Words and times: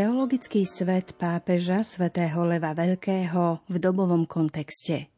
Teologický 0.00 0.64
svet 0.64 1.12
pápeža 1.20 1.84
svätého 1.84 2.40
Leva 2.48 2.72
Veľkého 2.72 3.60
v 3.68 3.76
dobovom 3.76 4.24
kontexte. 4.24 5.12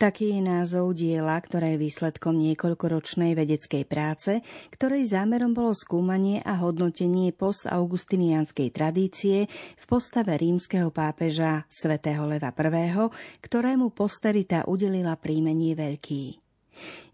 Taký 0.00 0.32
je 0.32 0.40
názov 0.40 0.96
diela, 0.96 1.36
ktoré 1.36 1.76
je 1.76 1.84
výsledkom 1.84 2.32
niekoľkoročnej 2.40 3.36
vedeckej 3.36 3.84
práce, 3.84 4.40
ktorej 4.72 5.12
zámerom 5.12 5.52
bolo 5.52 5.76
skúmanie 5.76 6.40
a 6.40 6.56
hodnotenie 6.64 7.28
post-augustinianskej 7.36 8.72
tradície 8.72 9.52
v 9.52 9.84
postave 9.84 10.32
rímskeho 10.40 10.88
pápeža 10.88 11.68
svätého 11.68 12.24
Leva 12.24 12.56
I., 12.56 13.12
ktorému 13.44 13.92
posterita 13.92 14.64
udelila 14.64 15.20
príjmenie 15.20 15.76
Veľký. 15.76 16.45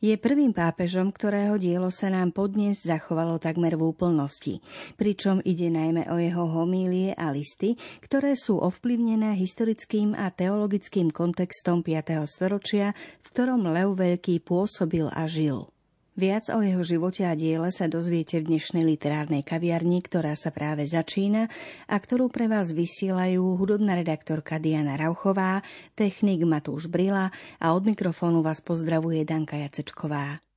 Je 0.03 0.15
prvým 0.19 0.51
pápežom, 0.51 1.15
ktorého 1.15 1.59
dielo 1.61 1.93
sa 1.93 2.11
nám 2.11 2.35
podnes 2.35 2.83
zachovalo 2.83 3.39
takmer 3.39 3.79
v 3.79 3.95
úplnosti, 3.95 4.59
pričom 4.99 5.39
ide 5.47 5.71
najmä 5.71 6.11
o 6.11 6.19
jeho 6.19 6.47
homílie 6.49 7.15
a 7.15 7.31
listy, 7.31 7.79
ktoré 8.03 8.35
sú 8.35 8.59
ovplyvnené 8.59 9.39
historickým 9.39 10.15
a 10.19 10.31
teologickým 10.35 11.15
kontextom 11.15 11.87
5. 11.87 12.23
storočia, 12.27 12.97
v 13.23 13.27
ktorom 13.31 13.67
Lev 13.69 13.95
Veľký 13.95 14.43
pôsobil 14.43 15.07
a 15.11 15.29
žil. 15.31 15.71
Viac 16.13 16.53
o 16.53 16.61
jeho 16.61 16.85
živote 16.85 17.25
a 17.25 17.33
diele 17.33 17.73
sa 17.73 17.89
dozviete 17.89 18.37
v 18.45 18.53
dnešnej 18.53 18.85
literárnej 18.85 19.41
kaviarni, 19.41 20.05
ktorá 20.05 20.37
sa 20.37 20.53
práve 20.53 20.85
začína 20.85 21.49
a 21.89 21.97
ktorú 21.97 22.29
pre 22.29 22.53
vás 22.53 22.77
vysielajú 22.77 23.57
hudobná 23.57 23.97
redaktorka 23.97 24.61
Diana 24.61 25.01
Rauchová, 25.01 25.65
technik 25.97 26.45
Matúš 26.45 26.93
Brila 26.93 27.33
a 27.57 27.67
od 27.73 27.89
mikrofónu 27.89 28.45
vás 28.45 28.61
pozdravuje 28.61 29.25
Danka 29.25 29.57
Jacečková. 29.57 30.52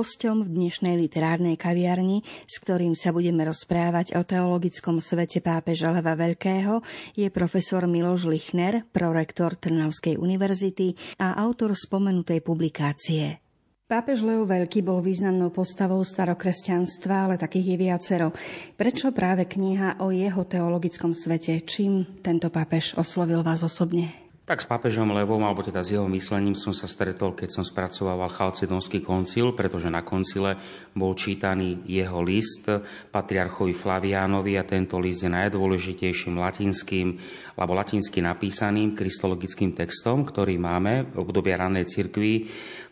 Hosťom 0.00 0.48
v 0.48 0.56
dnešnej 0.56 0.96
literárnej 0.96 1.60
kaviarni, 1.60 2.24
s 2.48 2.56
ktorým 2.64 2.96
sa 2.96 3.12
budeme 3.12 3.44
rozprávať 3.44 4.16
o 4.16 4.24
teologickom 4.24 4.96
svete 4.96 5.44
pápeža 5.44 5.92
Leva 5.92 6.16
Veľkého, 6.16 6.80
je 7.12 7.28
profesor 7.28 7.84
Miloš 7.84 8.24
Lichner, 8.24 8.88
prorektor 8.96 9.60
Trnavskej 9.60 10.16
univerzity 10.16 10.96
a 11.20 11.36
autor 11.36 11.76
spomenutej 11.76 12.40
publikácie. 12.40 13.44
Pápež 13.84 14.24
Leo 14.24 14.48
Veľký 14.48 14.80
bol 14.80 15.04
významnou 15.04 15.52
postavou 15.52 16.00
starokresťanstva, 16.00 17.28
ale 17.28 17.34
takých 17.36 17.76
je 17.76 17.76
viacero. 17.76 18.32
Prečo 18.80 19.12
práve 19.12 19.44
kniha 19.44 20.00
o 20.00 20.08
jeho 20.08 20.48
teologickom 20.48 21.12
svete? 21.12 21.60
Čím 21.60 22.24
tento 22.24 22.48
pápež 22.48 22.96
oslovil 22.96 23.44
vás 23.44 23.60
osobne? 23.60 24.29
Tak 24.50 24.66
s 24.66 24.66
pápežom 24.66 25.14
Levom, 25.14 25.46
alebo 25.46 25.62
teda 25.62 25.78
s 25.78 25.94
jeho 25.94 26.10
myslením 26.10 26.58
som 26.58 26.74
sa 26.74 26.90
stretol, 26.90 27.38
keď 27.38 27.54
som 27.54 27.62
spracovával 27.62 28.34
Chalcedonský 28.34 28.98
koncil, 28.98 29.54
pretože 29.54 29.86
na 29.86 30.02
koncile 30.02 30.58
bol 30.90 31.14
čítaný 31.14 31.86
jeho 31.86 32.18
list 32.18 32.66
patriarchovi 33.14 33.70
Flaviánovi 33.70 34.58
a 34.58 34.66
tento 34.66 34.98
list 34.98 35.22
je 35.22 35.30
najdôležitejším 35.30 36.34
latinským 36.34 37.14
alebo 37.62 37.78
latinsky 37.78 38.18
napísaným 38.18 38.90
kristologickým 38.90 39.70
textom, 39.70 40.26
ktorý 40.26 40.58
máme 40.58 41.14
v 41.14 41.16
obdobie 41.22 41.54
ranej 41.54 41.86
cirkvi 41.86 42.50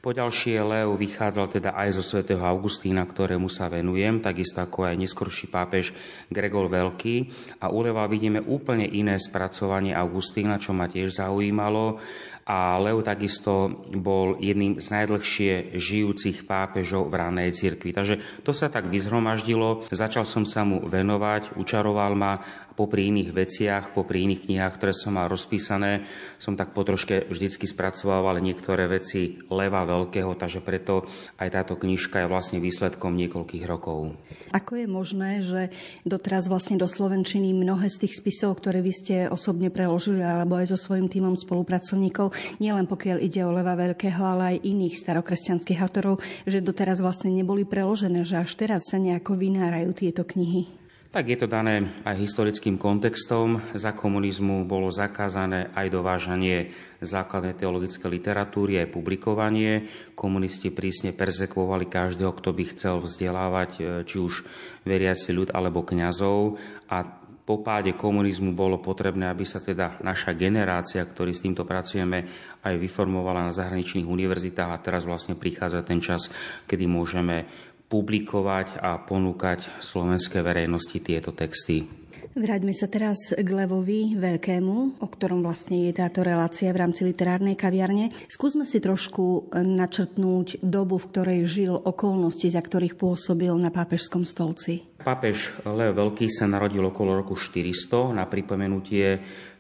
Poďalšie 0.09 0.57
Leo 0.65 0.97
vychádzal 0.97 1.61
teda 1.61 1.77
aj 1.77 2.01
zo 2.01 2.17
svätého 2.17 2.41
Augustína, 2.41 3.05
ktorému 3.05 3.53
sa 3.53 3.69
venujem, 3.69 4.25
takisto 4.25 4.65
ako 4.65 4.89
aj 4.89 4.97
neskorší 4.97 5.53
pápež 5.53 5.93
Gregor 6.33 6.73
Veľký. 6.73 7.29
A 7.61 7.69
u 7.69 7.85
Leva 7.85 8.09
vidíme 8.09 8.41
úplne 8.41 8.89
iné 8.89 9.21
spracovanie 9.21 9.93
Augustína, 9.93 10.57
čo 10.57 10.73
ma 10.73 10.89
tiež 10.89 11.21
zaujímalo 11.21 12.01
a 12.49 12.81
Leo 12.81 13.05
takisto 13.05 13.69
bol 13.93 14.41
jedným 14.41 14.81
z 14.81 14.89
najdlhšie 14.89 15.77
žijúcich 15.77 16.49
pápežov 16.49 17.13
v 17.13 17.21
ranej 17.21 17.53
cirkvi. 17.53 17.93
Takže 17.93 18.41
to 18.41 18.57
sa 18.57 18.73
tak 18.73 18.89
vyzhromaždilo, 18.89 19.85
začal 19.93 20.25
som 20.25 20.49
sa 20.49 20.65
mu 20.65 20.81
venovať, 20.81 21.61
učaroval 21.61 22.17
ma 22.17 22.41
popri 22.73 23.13
iných 23.13 23.31
veciach, 23.37 23.85
popri 23.93 24.25
iných 24.25 24.49
knihách, 24.49 24.75
ktoré 24.81 24.95
som 24.97 25.19
mal 25.21 25.29
rozpísané, 25.29 26.09
som 26.41 26.57
tak 26.57 26.73
potroške 26.73 27.29
vždycky 27.29 27.69
spracoval 27.69 28.41
niektoré 28.41 28.87
veci 28.89 29.37
Leva 29.51 29.83
Veľkého, 29.83 30.33
takže 30.39 30.65
preto 30.65 31.05
aj 31.43 31.49
táto 31.53 31.75
knižka 31.75 32.23
je 32.23 32.31
vlastne 32.31 32.63
výsledkom 32.63 33.19
niekoľkých 33.19 33.65
rokov. 33.67 34.15
Ako 34.55 34.79
je 34.79 34.87
možné, 34.87 35.31
že 35.43 35.75
doteraz 36.07 36.47
vlastne 36.47 36.79
do 36.79 36.87
Slovenčiny 36.87 37.51
mnohé 37.51 37.91
z 37.91 38.07
tých 38.07 38.15
spisov, 38.17 38.57
ktoré 38.63 38.79
vy 38.79 38.93
ste 38.95 39.17
osobne 39.27 39.75
preložili 39.75 40.23
alebo 40.23 40.57
aj 40.57 40.71
so 40.71 40.79
svojím 40.79 41.11
týmom 41.11 41.35
spolupracovníkov, 41.35 42.38
nielen 42.59 42.91
pokiaľ 42.91 43.19
ide 43.23 43.45
o 43.45 43.55
Leva 43.55 43.79
Veľkého, 43.79 44.23
ale 44.23 44.57
aj 44.57 44.65
iných 44.65 44.95
starokresťanských 44.99 45.81
autorov, 45.83 46.21
že 46.45 46.65
doteraz 46.65 46.99
vlastne 46.99 47.31
neboli 47.31 47.63
preložené, 47.69 48.27
že 48.27 48.41
až 48.41 48.55
teraz 48.59 48.89
sa 48.89 48.99
nejako 48.99 49.39
vynárajú 49.39 49.91
tieto 49.95 50.27
knihy. 50.27 50.79
Tak 51.09 51.25
je 51.25 51.41
to 51.41 51.49
dané 51.49 51.89
aj 52.05 52.21
historickým 52.21 52.77
kontextom. 52.77 53.65
Za 53.73 53.97
komunizmu 53.97 54.69
bolo 54.69 54.93
zakázané 54.93 55.73
aj 55.73 55.89
dovážanie 55.89 56.69
základnej 57.01 57.57
teologické 57.57 58.05
literatúry, 58.13 58.77
aj 58.77 58.93
publikovanie. 58.93 59.89
Komunisti 60.13 60.69
prísne 60.69 61.17
persekvovali 61.17 61.89
každého, 61.89 62.29
kto 62.37 62.53
by 62.53 62.65
chcel 62.77 63.01
vzdelávať 63.01 63.71
e, 63.73 63.83
či 64.05 64.21
už 64.21 64.45
veriaci 64.85 65.33
ľud 65.33 65.49
alebo 65.57 65.81
kňazov 65.81 66.61
a 66.93 67.19
po 67.49 67.65
páde 67.65 67.97
komunizmu 67.97 68.53
bolo 68.53 68.77
potrebné, 68.77 69.25
aby 69.33 69.49
sa 69.49 69.65
teda 69.65 70.05
naša 70.05 70.37
generácia, 70.37 71.01
ktorí 71.01 71.33
s 71.33 71.41
týmto 71.41 71.65
pracujeme, 71.65 72.29
aj 72.61 72.77
vyformovala 72.77 73.49
na 73.49 73.57
zahraničných 73.57 74.05
univerzitách 74.05 74.69
a 74.69 74.83
teraz 74.85 75.09
vlastne 75.09 75.33
prichádza 75.33 75.81
ten 75.81 75.97
čas, 75.97 76.29
kedy 76.69 76.85
môžeme 76.85 77.49
publikovať 77.89 78.85
a 78.85 79.01
ponúkať 79.01 79.81
slovenskej 79.81 80.45
verejnosti 80.45 81.01
tieto 81.01 81.33
texty. 81.33 81.89
Vráťme 82.39 82.71
sa 82.71 82.87
teraz 82.87 83.35
k 83.35 83.49
Levovi 83.51 84.15
Veľkému, 84.15 85.03
o 85.03 85.07
ktorom 85.11 85.43
vlastne 85.43 85.91
je 85.91 85.93
táto 85.99 86.23
relácia 86.23 86.71
v 86.71 86.87
rámci 86.87 87.03
literárnej 87.03 87.59
kaviarne. 87.59 88.15
Skúsme 88.31 88.63
si 88.63 88.79
trošku 88.79 89.51
načrtnúť 89.51 90.63
dobu, 90.63 91.03
v 91.03 91.09
ktorej 91.11 91.41
žil, 91.51 91.75
okolnosti, 91.75 92.47
za 92.47 92.63
ktorých 92.63 92.95
pôsobil 92.95 93.51
na 93.59 93.75
pápežskom 93.75 94.23
stolci. 94.23 94.87
Pápež 95.03 95.51
Leo 95.67 95.91
Veľký 95.91 96.31
sa 96.31 96.47
narodil 96.47 96.87
okolo 96.87 97.19
roku 97.19 97.35
400 97.35 98.15
na 98.15 98.23
pripomenutie 98.31 99.19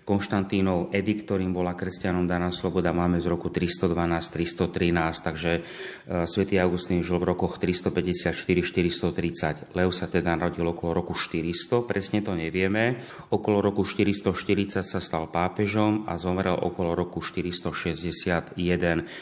Konštantínov 0.08 0.88
edikt, 0.96 1.28
ktorým 1.28 1.52
bola 1.52 1.76
kresťanom 1.76 2.24
daná 2.24 2.48
sloboda, 2.48 2.96
máme 2.96 3.20
z 3.20 3.28
roku 3.28 3.52
312-313, 3.52 5.20
takže 5.20 5.60
e, 5.60 6.24
svätý 6.24 6.56
Augustín 6.56 7.04
žil 7.04 7.20
v 7.20 7.36
rokoch 7.36 7.60
354-430. 7.60 9.76
Leo 9.76 9.92
sa 9.92 10.08
teda 10.08 10.32
narodil 10.32 10.64
okolo 10.64 11.04
roku 11.04 11.12
400, 11.12 11.84
presne 11.84 12.24
to 12.24 12.32
nevieme. 12.32 13.04
Okolo 13.28 13.60
roku 13.60 13.84
440 13.84 14.80
sa 14.80 14.96
stal 14.96 15.28
pápežom 15.28 16.08
a 16.08 16.16
zomrel 16.16 16.56
okolo 16.56 16.96
roku 16.96 17.20
461. 17.20 18.56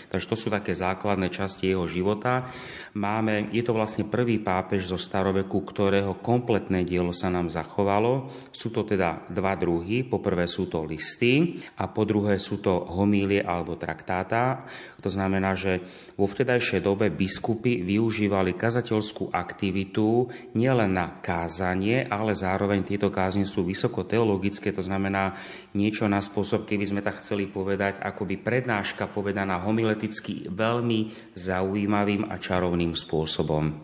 Takže 0.07 0.27
to 0.31 0.39
sú 0.39 0.55
také 0.55 0.71
základné 0.71 1.35
časti 1.35 1.75
jeho 1.75 1.91
života. 1.91 2.47
Máme, 2.95 3.51
je 3.51 3.67
to 3.67 3.75
vlastne 3.75 4.07
prvý 4.07 4.39
pápež 4.39 4.87
zo 4.87 5.03
staroveku, 5.03 5.67
ktorého 5.67 6.15
kompletné 6.23 6.87
dielo 6.87 7.11
sa 7.11 7.27
nám 7.27 7.51
zachovalo. 7.51 8.31
Sú 8.55 8.71
to 8.71 8.87
teda 8.87 9.27
dva 9.35 9.59
druhy. 9.59 10.07
Poprvé 10.07 10.47
sú 10.47 10.71
to 10.71 10.76
listy 10.85 11.63
a 11.79 11.89
po 11.89 12.05
druhé 12.05 12.37
sú 12.37 12.61
to 12.61 12.85
homílie 12.93 13.41
alebo 13.41 13.79
traktáta. 13.79 14.67
To 15.01 15.09
znamená, 15.09 15.55
že 15.55 15.87
vo 16.19 16.27
vtedajšej 16.27 16.83
dobe 16.83 17.15
biskupy 17.15 17.81
využívali 17.87 18.59
kazateľskú 18.59 19.31
aktivitu 19.31 20.27
nielen 20.59 20.99
na 20.99 21.23
kázanie, 21.23 22.03
ale 22.11 22.35
zároveň 22.35 22.83
tieto 22.83 23.09
kázne 23.09 23.47
sú 23.47 23.63
vysoko 23.63 24.03
teologické, 24.03 24.75
to 24.75 24.83
znamená 24.83 25.39
niečo 25.79 26.11
na 26.11 26.19
spôsob, 26.19 26.67
keby 26.67 26.85
sme 26.91 27.01
tak 27.07 27.23
chceli 27.23 27.47
povedať, 27.47 28.03
akoby 28.03 28.43
prednáška 28.43 29.07
povedaná 29.07 29.63
homileticky 29.63 30.51
veľmi 30.51 31.33
zaujímavým 31.39 32.27
a 32.27 32.35
čarovným 32.43 32.99
spôsobom. 32.99 33.79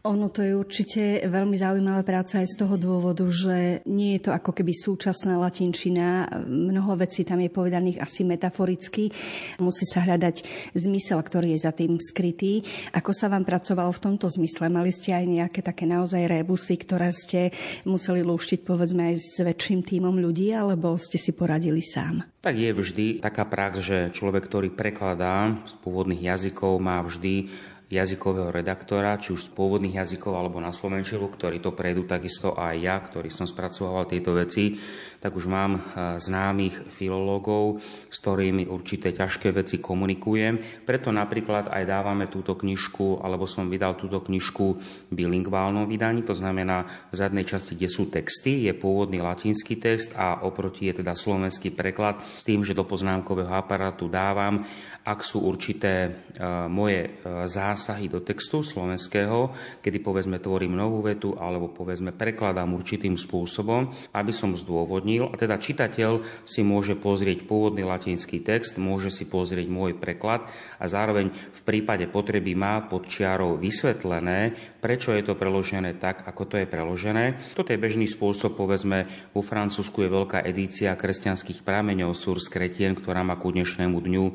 Ono 0.00 0.32
to 0.32 0.40
je 0.40 0.56
určite 0.56 1.28
veľmi 1.28 1.60
zaujímavá 1.60 2.00
práca 2.00 2.40
aj 2.40 2.56
z 2.56 2.64
toho 2.64 2.80
dôvodu, 2.80 3.20
že 3.28 3.84
nie 3.84 4.16
je 4.16 4.24
to 4.24 4.30
ako 4.32 4.56
keby 4.56 4.72
súčasná 4.72 5.36
latinčina. 5.36 6.24
Mnoho 6.48 6.96
vecí 6.96 7.20
tam 7.20 7.36
je 7.44 7.52
povedaných 7.52 8.00
asi 8.00 8.24
metaforicky. 8.24 9.12
Musí 9.60 9.84
sa 9.84 10.00
hľadať 10.08 10.40
zmysel, 10.72 11.20
ktorý 11.20 11.52
je 11.52 11.68
za 11.68 11.76
tým 11.76 12.00
skrytý. 12.00 12.64
Ako 12.96 13.12
sa 13.12 13.28
vám 13.28 13.44
pracovalo 13.44 13.92
v 13.92 14.00
tomto 14.08 14.32
zmysle? 14.32 14.72
Mali 14.72 14.88
ste 14.88 15.12
aj 15.12 15.24
nejaké 15.28 15.60
také 15.60 15.84
naozaj 15.84 16.32
rebusy, 16.32 16.80
ktoré 16.80 17.12
ste 17.12 17.52
museli 17.84 18.24
lúštiť 18.24 18.64
povedzme 18.64 19.12
aj 19.12 19.14
s 19.20 19.36
väčším 19.44 19.84
tímom 19.84 20.16
ľudí, 20.16 20.48
alebo 20.56 20.96
ste 20.96 21.20
si 21.20 21.36
poradili 21.36 21.84
sám? 21.84 22.24
Tak 22.40 22.56
je 22.56 22.72
vždy 22.72 23.06
taká 23.20 23.44
prax, 23.44 23.84
že 23.84 23.98
človek, 24.16 24.48
ktorý 24.48 24.72
prekladá 24.72 25.60
z 25.68 25.76
pôvodných 25.84 26.24
jazykov, 26.24 26.80
má 26.80 27.04
vždy 27.04 27.52
jazykového 27.90 28.54
redaktora, 28.54 29.18
či 29.18 29.34
už 29.34 29.50
z 29.50 29.52
pôvodných 29.52 29.98
jazykov 29.98 30.38
alebo 30.38 30.62
na 30.62 30.70
Slovenčilu, 30.70 31.26
ktorí 31.26 31.58
to 31.58 31.74
prejdú 31.74 32.06
takisto 32.06 32.54
aj 32.54 32.74
ja, 32.78 32.96
ktorý 33.02 33.26
som 33.34 33.50
spracoval 33.50 34.06
tieto 34.06 34.30
veci, 34.30 34.78
tak 35.18 35.34
už 35.34 35.50
mám 35.50 35.72
eh, 35.74 35.82
známych 36.22 36.86
filológov, 36.86 37.82
s 38.06 38.16
ktorými 38.22 38.70
určité 38.70 39.10
ťažké 39.10 39.50
veci 39.50 39.82
komunikujem. 39.82 40.86
Preto 40.86 41.10
napríklad 41.10 41.66
aj 41.66 41.82
dávame 41.82 42.30
túto 42.30 42.54
knižku, 42.54 43.26
alebo 43.26 43.50
som 43.50 43.66
vydal 43.66 43.98
túto 43.98 44.22
knižku 44.22 44.66
v 45.10 45.12
bilingválnom 45.12 45.90
vydaní, 45.90 46.22
to 46.22 46.32
znamená 46.32 46.86
v 47.10 47.14
zadnej 47.18 47.42
časti, 47.42 47.74
kde 47.74 47.90
sú 47.90 48.06
texty, 48.06 48.70
je 48.70 48.72
pôvodný 48.72 49.18
latinský 49.18 49.82
text 49.82 50.14
a 50.14 50.46
oproti 50.46 50.86
je 50.86 51.02
teda 51.02 51.18
slovenský 51.18 51.74
preklad 51.74 52.22
s 52.38 52.46
tým, 52.46 52.62
že 52.62 52.78
do 52.78 52.86
poznámkového 52.86 53.50
aparátu 53.50 54.06
dávam, 54.06 54.62
ak 55.02 55.26
sú 55.26 55.42
určité 55.42 56.12
uh, 56.38 56.68
moje 56.70 57.08
uh, 57.08 57.48
zásahy 57.80 58.12
do 58.12 58.20
textu 58.20 58.60
slovenského, 58.60 59.56
kedy 59.80 60.04
povedzme 60.04 60.36
tvorím 60.36 60.76
novú 60.76 61.00
vetu 61.00 61.32
alebo 61.40 61.72
povedzme 61.72 62.12
prekladám 62.12 62.76
určitým 62.76 63.16
spôsobom, 63.16 63.88
aby 64.12 64.28
som 64.36 64.52
zdôvodnil. 64.52 65.32
A 65.32 65.34
teda 65.40 65.56
čitateľ 65.56 66.44
si 66.44 66.60
môže 66.60 66.92
pozrieť 67.00 67.48
pôvodný 67.48 67.88
latinský 67.88 68.44
text, 68.44 68.76
môže 68.76 69.08
si 69.08 69.24
pozrieť 69.24 69.72
môj 69.72 69.96
preklad 69.96 70.44
a 70.76 70.84
zároveň 70.84 71.32
v 71.32 71.60
prípade 71.64 72.04
potreby 72.12 72.52
má 72.52 72.84
pod 72.84 73.08
čiarou 73.08 73.56
vysvetlené, 73.56 74.52
prečo 74.84 75.16
je 75.16 75.24
to 75.24 75.40
preložené 75.40 75.96
tak, 75.96 76.28
ako 76.28 76.44
to 76.44 76.54
je 76.60 76.68
preložené. 76.68 77.40
Toto 77.56 77.72
je 77.72 77.80
bežný 77.80 78.04
spôsob, 78.04 78.60
povedzme, 78.60 79.08
vo 79.32 79.40
Francúzsku 79.40 80.04
je 80.04 80.12
veľká 80.12 80.44
edícia 80.44 80.92
kresťanských 80.92 81.64
prameňov 81.64 82.12
Surs 82.12 82.52
Kretien, 82.52 82.92
ktorá 82.92 83.24
má 83.24 83.40
ku 83.40 83.48
dnešnému 83.48 83.96
dňu 83.96 84.24
e, 84.28 84.32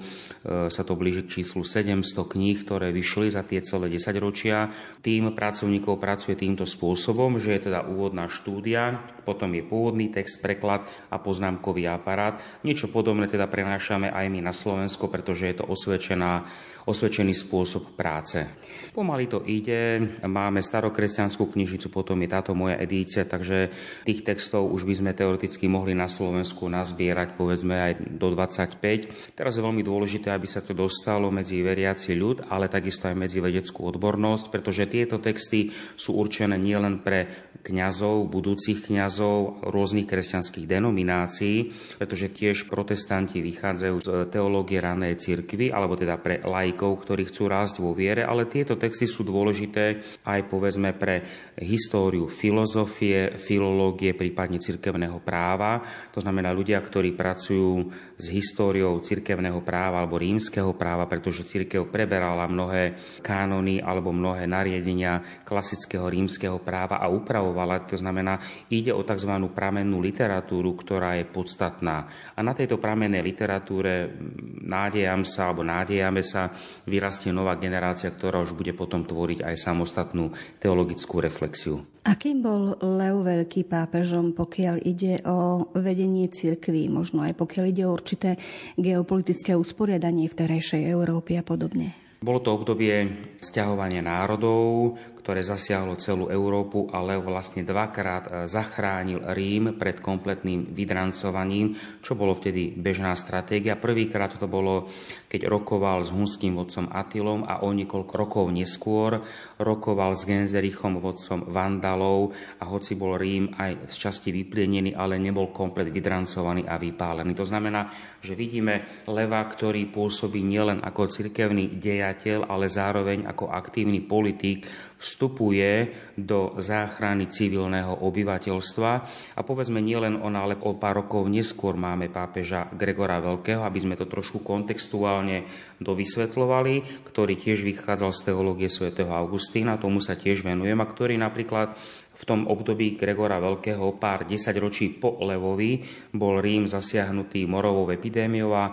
sa 0.73 0.81
to 0.81 0.97
blíži 0.97 1.21
k 1.27 1.41
číslu 1.41 1.61
700 1.61 2.15
kníh, 2.25 2.57
ktoré 2.63 2.95
vyšli 2.95 3.34
za 3.35 3.43
tie 3.43 3.59
celé 3.59 3.91
10 3.91 4.15
ročia. 4.23 4.71
Tým 5.03 5.35
pracovníkov 5.35 5.99
pracuje 5.99 6.39
týmto 6.39 6.63
spôsobom, 6.63 7.35
že 7.35 7.59
je 7.59 7.67
teda 7.67 7.83
úvodná 7.83 8.31
štúdia, 8.31 9.03
potom 9.27 9.51
je 9.51 9.63
pôvodný 9.67 10.07
text, 10.07 10.39
preklad 10.39 10.87
a 11.11 11.19
poznámkový 11.19 11.91
aparát. 11.91 12.39
Niečo 12.63 12.87
podobné 12.87 13.27
teda 13.27 13.51
prenášame 13.51 14.07
aj 14.07 14.25
my 14.31 14.39
na 14.39 14.55
Slovensko, 14.55 15.11
pretože 15.11 15.51
je 15.51 15.55
to 15.59 15.67
osvedčená 15.67 16.47
osvedčený 16.85 17.33
spôsob 17.33 17.97
práce. 17.97 18.45
Pomaly 18.93 19.25
to 19.25 19.41
ide, 19.43 19.97
máme 20.25 20.61
starokresťanskú 20.61 21.51
knižnicu, 21.51 21.89
potom 21.89 22.21
je 22.21 22.29
táto 22.29 22.53
moja 22.53 22.77
edícia, 22.77 23.25
takže 23.25 23.73
tých 24.05 24.21
textov 24.21 24.69
už 24.69 24.85
by 24.85 24.93
sme 24.93 25.11
teoreticky 25.17 25.65
mohli 25.65 25.97
na 25.97 26.05
Slovensku 26.05 26.69
nazbierať 26.69 27.35
povedzme 27.35 27.75
aj 27.75 27.93
do 28.15 28.31
25. 28.31 29.35
Teraz 29.35 29.57
je 29.57 29.65
veľmi 29.65 29.81
dôležité, 29.81 30.29
aby 30.29 30.45
sa 30.45 30.61
to 30.61 30.77
dostalo 30.77 31.33
medzi 31.33 31.59
veriaci 31.65 32.13
ľud, 32.13 32.47
ale 32.53 32.69
takisto 32.69 33.09
aj 33.09 33.17
medzi 33.17 33.41
vedeckú 33.41 33.89
odbornosť, 33.89 34.53
pretože 34.53 34.87
tieto 34.87 35.17
texty 35.17 35.73
sú 35.97 36.15
určené 36.15 36.55
nielen 36.55 37.01
pre 37.01 37.51
kňazov, 37.65 38.29
budúcich 38.29 38.85
kňazov 38.85 39.65
rôznych 39.65 40.05
kresťanských 40.05 40.69
denominácií, 40.69 41.73
pretože 41.97 42.29
tiež 42.29 42.69
protestanti 42.69 43.41
vychádzajú 43.41 43.95
z 44.05 44.09
teológie 44.29 44.77
ranej 44.77 45.17
cirkvy, 45.17 45.73
alebo 45.73 45.97
teda 45.97 46.21
pre 46.21 46.45
laikov, 46.45 47.01
ktorí 47.01 47.25
chcú 47.25 47.49
rásť 47.49 47.81
vo 47.81 47.97
viere, 47.97 48.21
ale 48.21 48.45
tieto 48.45 48.77
texty 48.77 49.09
sú 49.09 49.25
dôležité 49.25 50.05
aj 50.29 50.39
povedzme 50.45 50.93
pre 50.93 51.25
históriu 51.57 52.29
filozofie, 52.29 53.33
filológie, 53.41 54.13
prípadne 54.13 54.61
cirkevného 54.61 55.17
práva. 55.25 55.81
To 56.13 56.21
znamená 56.21 56.53
ľudia, 56.53 56.77
ktorí 56.77 57.17
pracujú 57.17 57.89
s 58.15 58.25
históriou 58.29 59.01
cirkevného 59.01 59.65
práva 59.65 60.05
alebo 60.05 60.21
rímskeho 60.21 60.77
práva, 60.77 61.09
pretože 61.09 61.43
cirkev 61.47 61.89
preberala 61.89 62.45
mnohé 62.45 62.95
kánony 63.25 63.81
alebo 63.81 64.13
mnohé 64.13 64.45
nariadenia 64.45 65.43
klasického 65.43 66.05
rímskeho 66.05 66.61
práva 66.61 67.01
a 67.01 67.09
upravovala 67.09 67.54
vybudovala. 67.55 67.87
To 67.87 67.95
znamená, 67.95 68.33
ide 68.67 68.91
o 68.91 69.01
tzv. 69.07 69.31
pramennú 69.55 70.03
literatúru, 70.03 70.75
ktorá 70.75 71.15
je 71.15 71.25
podstatná. 71.25 72.11
A 72.35 72.43
na 72.43 72.51
tejto 72.51 72.75
pramennej 72.75 73.23
literatúre 73.23 74.11
nádejam 74.59 75.23
sa, 75.23 75.49
alebo 75.49 75.63
nádejame 75.63 76.19
sa, 76.19 76.51
vyrastie 76.83 77.31
nová 77.31 77.55
generácia, 77.55 78.11
ktorá 78.11 78.43
už 78.43 78.51
bude 78.51 78.75
potom 78.75 79.07
tvoriť 79.07 79.47
aj 79.47 79.55
samostatnú 79.55 80.35
teologickú 80.59 81.23
reflexiu. 81.23 81.79
Akým 82.05 82.45
bol 82.45 82.77
Leo 82.85 83.25
Veľký 83.25 83.65
pápežom, 83.65 84.37
pokiaľ 84.37 84.77
ide 84.85 85.25
o 85.25 85.71
vedenie 85.73 86.29
cirkví, 86.29 86.85
možno 86.85 87.25
aj 87.25 87.33
pokiaľ 87.33 87.65
ide 87.73 87.83
o 87.89 87.95
určité 87.97 88.37
geopolitické 88.77 89.57
usporiadanie 89.57 90.29
v 90.29 90.37
terejšej 90.37 90.85
Európe 90.85 91.33
a 91.33 91.41
podobne? 91.41 91.97
Bolo 92.21 92.41
to 92.41 92.53
obdobie 92.57 93.09
sťahovania 93.41 94.01
národov, 94.05 94.97
ktoré 95.25 95.41
zasiahlo 95.41 95.97
celú 95.97 96.29
Európu 96.29 96.85
a 96.93 97.01
Leo 97.01 97.25
vlastne 97.25 97.65
dvakrát 97.65 98.23
e, 98.29 98.31
zachránil 98.45 99.25
Rím 99.33 99.73
pred 99.73 99.97
kompletným 99.97 100.69
vydrancovaním, 100.69 101.73
čo 102.05 102.13
bolo 102.13 102.37
vtedy 102.37 102.77
bežná 102.77 103.17
stratégia. 103.17 103.73
Prvýkrát 103.73 104.37
to 104.37 104.45
bolo, 104.45 104.85
keď 105.25 105.49
rokoval 105.49 106.05
s 106.05 106.13
hunským 106.13 106.53
vodcom 106.53 106.93
Atilom 106.93 107.41
a 107.41 107.65
o 107.65 107.73
niekoľko 107.73 108.13
rokov 108.13 108.45
neskôr 108.53 109.17
rokoval 109.57 110.13
s 110.13 110.29
Genzerichom, 110.29 111.01
vodcom 111.01 111.49
Vandalov 111.49 112.29
a 112.61 112.69
hoci 112.69 112.93
bol 112.93 113.17
Rím 113.17 113.49
aj 113.57 113.89
z 113.89 113.95
časti 113.97 114.29
vyplienený, 114.29 114.93
ale 114.93 115.17
nebol 115.17 115.49
komplet 115.49 115.89
vydrancovaný 115.89 116.69
a 116.69 116.77
vypálený. 116.77 117.33
To 117.33 117.49
znamená, 117.49 117.89
že 118.21 118.37
vidíme 118.37 119.01
Leva, 119.09 119.41
ktorý 119.41 119.89
pôsobí 119.89 120.45
nielen 120.45 120.85
ako 120.85 121.09
cirkevný 121.09 121.81
dejateľ, 121.81 122.45
ale 122.45 122.69
zároveň 122.69 123.25
ako 123.25 123.49
aktívny 123.49 124.05
politik, 124.05 124.69
vstupuje 124.95 125.91
do 126.15 126.55
záchrany 126.57 127.27
civilného 127.27 128.03
obyvateľstva. 128.03 128.91
A 129.35 129.41
povedzme 129.43 129.83
nielen 129.83 130.19
on, 130.19 130.33
ale 130.33 130.55
o 130.55 130.73
pár 130.75 131.03
rokov 131.05 131.27
neskôr 131.27 131.75
máme 131.75 132.07
pápeža 132.07 132.71
Gregora 132.73 133.19
Veľkého, 133.19 133.61
aby 133.63 133.79
sme 133.83 133.95
to 133.99 134.07
trošku 134.07 134.41
kontextuálne 134.41 135.45
dovysvetlovali, 135.83 137.05
ktorý 137.07 137.35
tiež 137.35 137.61
vychádzal 137.67 138.11
z 138.15 138.21
teológie 138.31 138.69
svätého 138.71 139.11
Augustína, 139.11 139.81
tomu 139.81 139.99
sa 139.99 140.15
tiež 140.15 140.41
venujem, 140.41 140.79
a 140.79 140.87
ktorý 140.87 141.19
napríklad 141.19 141.75
v 142.15 142.23
tom 142.23 142.47
období 142.47 142.95
Gregora 142.95 143.43
Veľkého, 143.43 143.99
pár 143.99 144.23
desaťročí 144.23 144.95
po 145.03 145.19
Levovi, 145.19 145.83
bol 146.15 146.39
Rím 146.39 146.63
zasiahnutý 146.63 147.43
morovou 147.43 147.91
epidémiou 147.91 148.55
a 148.55 148.71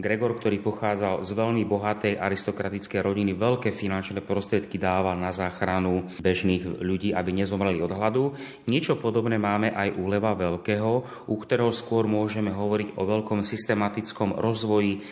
Gregor, 0.00 0.34
ktorý 0.34 0.64
pochádzal 0.64 1.20
z 1.20 1.30
veľmi 1.36 1.62
bohatej 1.68 2.16
aristokratickej 2.16 3.00
rodiny, 3.04 3.36
veľké 3.36 3.68
finančné 3.68 4.24
prostriedky 4.24 4.80
dával 4.80 5.20
na 5.20 5.30
záchranu 5.30 6.08
bežných 6.18 6.80
ľudí, 6.80 7.12
aby 7.12 7.30
nezomreli 7.36 7.84
od 7.84 7.92
hladu. 7.92 8.32
Niečo 8.64 8.96
podobné 8.96 9.36
máme 9.36 9.70
aj 9.70 9.94
u 10.00 10.08
Leva 10.08 10.32
Veľkého, 10.32 10.92
u 11.28 11.36
ktorého 11.36 11.70
skôr 11.70 12.08
môžeme 12.08 12.50
hovoriť 12.50 12.96
o 12.96 13.02
veľkom 13.04 13.44
systematickom 13.44 14.40
rozvoji 14.40 15.04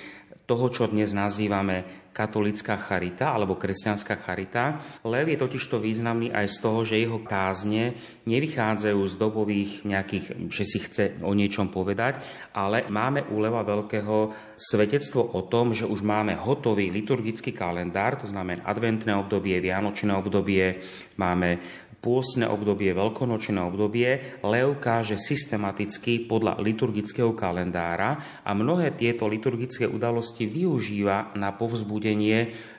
toho, 0.48 0.72
čo 0.72 0.88
dnes 0.88 1.12
nazývame 1.12 2.07
katolická 2.18 2.74
charita 2.74 3.30
alebo 3.30 3.54
kresťanská 3.54 4.18
charita. 4.18 4.82
Lev 5.06 5.30
je 5.30 5.38
totižto 5.38 5.78
významný 5.78 6.34
aj 6.34 6.50
z 6.50 6.56
toho, 6.58 6.82
že 6.82 6.98
jeho 6.98 7.22
kázne 7.22 7.94
nevychádzajú 8.26 8.98
z 9.06 9.14
dobových 9.14 9.72
nejakých, 9.86 10.50
že 10.50 10.64
si 10.66 10.78
chce 10.82 11.22
o 11.22 11.30
niečom 11.30 11.70
povedať, 11.70 12.18
ale 12.58 12.90
máme 12.90 13.30
u 13.30 13.38
Leva 13.38 13.62
Veľkého 13.62 14.34
svedectvo 14.58 15.22
o 15.22 15.46
tom, 15.46 15.70
že 15.70 15.86
už 15.86 16.02
máme 16.02 16.34
hotový 16.34 16.90
liturgický 16.90 17.54
kalendár, 17.54 18.18
to 18.18 18.26
znamená 18.26 18.66
adventné 18.66 19.14
obdobie, 19.14 19.62
vianočné 19.62 20.10
obdobie, 20.18 20.82
máme 21.14 21.62
pôstne 21.98 22.46
obdobie, 22.46 22.94
veľkonočné 22.94 23.58
obdobie, 23.58 24.40
Lev 24.46 24.78
káže 24.78 25.18
systematicky 25.18 26.30
podľa 26.30 26.62
liturgického 26.62 27.34
kalendára 27.34 28.40
a 28.46 28.50
mnohé 28.54 28.94
tieto 28.94 29.26
liturgické 29.26 29.84
udalosti 29.84 30.46
využíva 30.46 31.34
na 31.34 31.50
povzbudenie 31.50 32.07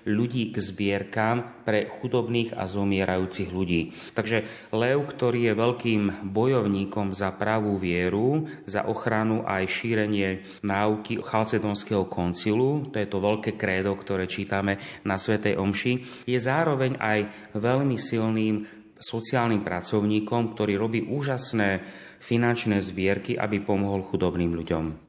ľudí 0.07 0.49
k 0.49 0.57
zbierkám 0.57 1.65
pre 1.67 1.85
chudobných 1.85 2.55
a 2.57 2.65
zomierajúcich 2.65 3.49
ľudí. 3.53 3.93
Takže 4.15 4.69
Lev, 4.73 5.05
ktorý 5.05 5.51
je 5.51 5.53
veľkým 5.53 6.01
bojovníkom 6.31 7.13
za 7.13 7.35
pravú 7.35 7.77
vieru, 7.77 8.47
za 8.65 8.87
ochranu 8.87 9.45
aj 9.45 9.69
šírenie 9.69 10.45
náuky 10.65 11.21
Chalcedonského 11.21 12.07
koncilu, 12.07 12.89
to 12.89 12.97
je 12.97 13.07
to 13.09 13.19
veľké 13.19 13.59
krédo, 13.59 13.93
ktoré 13.99 14.25
čítame 14.25 14.79
na 15.05 15.19
Svetej 15.19 15.59
Omši, 15.59 16.25
je 16.25 16.39
zároveň 16.39 16.97
aj 16.97 17.19
veľmi 17.57 17.97
silným 17.99 18.65
sociálnym 18.99 19.63
pracovníkom, 19.63 20.53
ktorý 20.53 20.75
robí 20.75 20.99
úžasné 21.07 21.79
finančné 22.19 22.83
zbierky, 22.83 23.39
aby 23.39 23.63
pomohol 23.63 24.03
chudobným 24.03 24.51
ľuďom. 24.59 25.08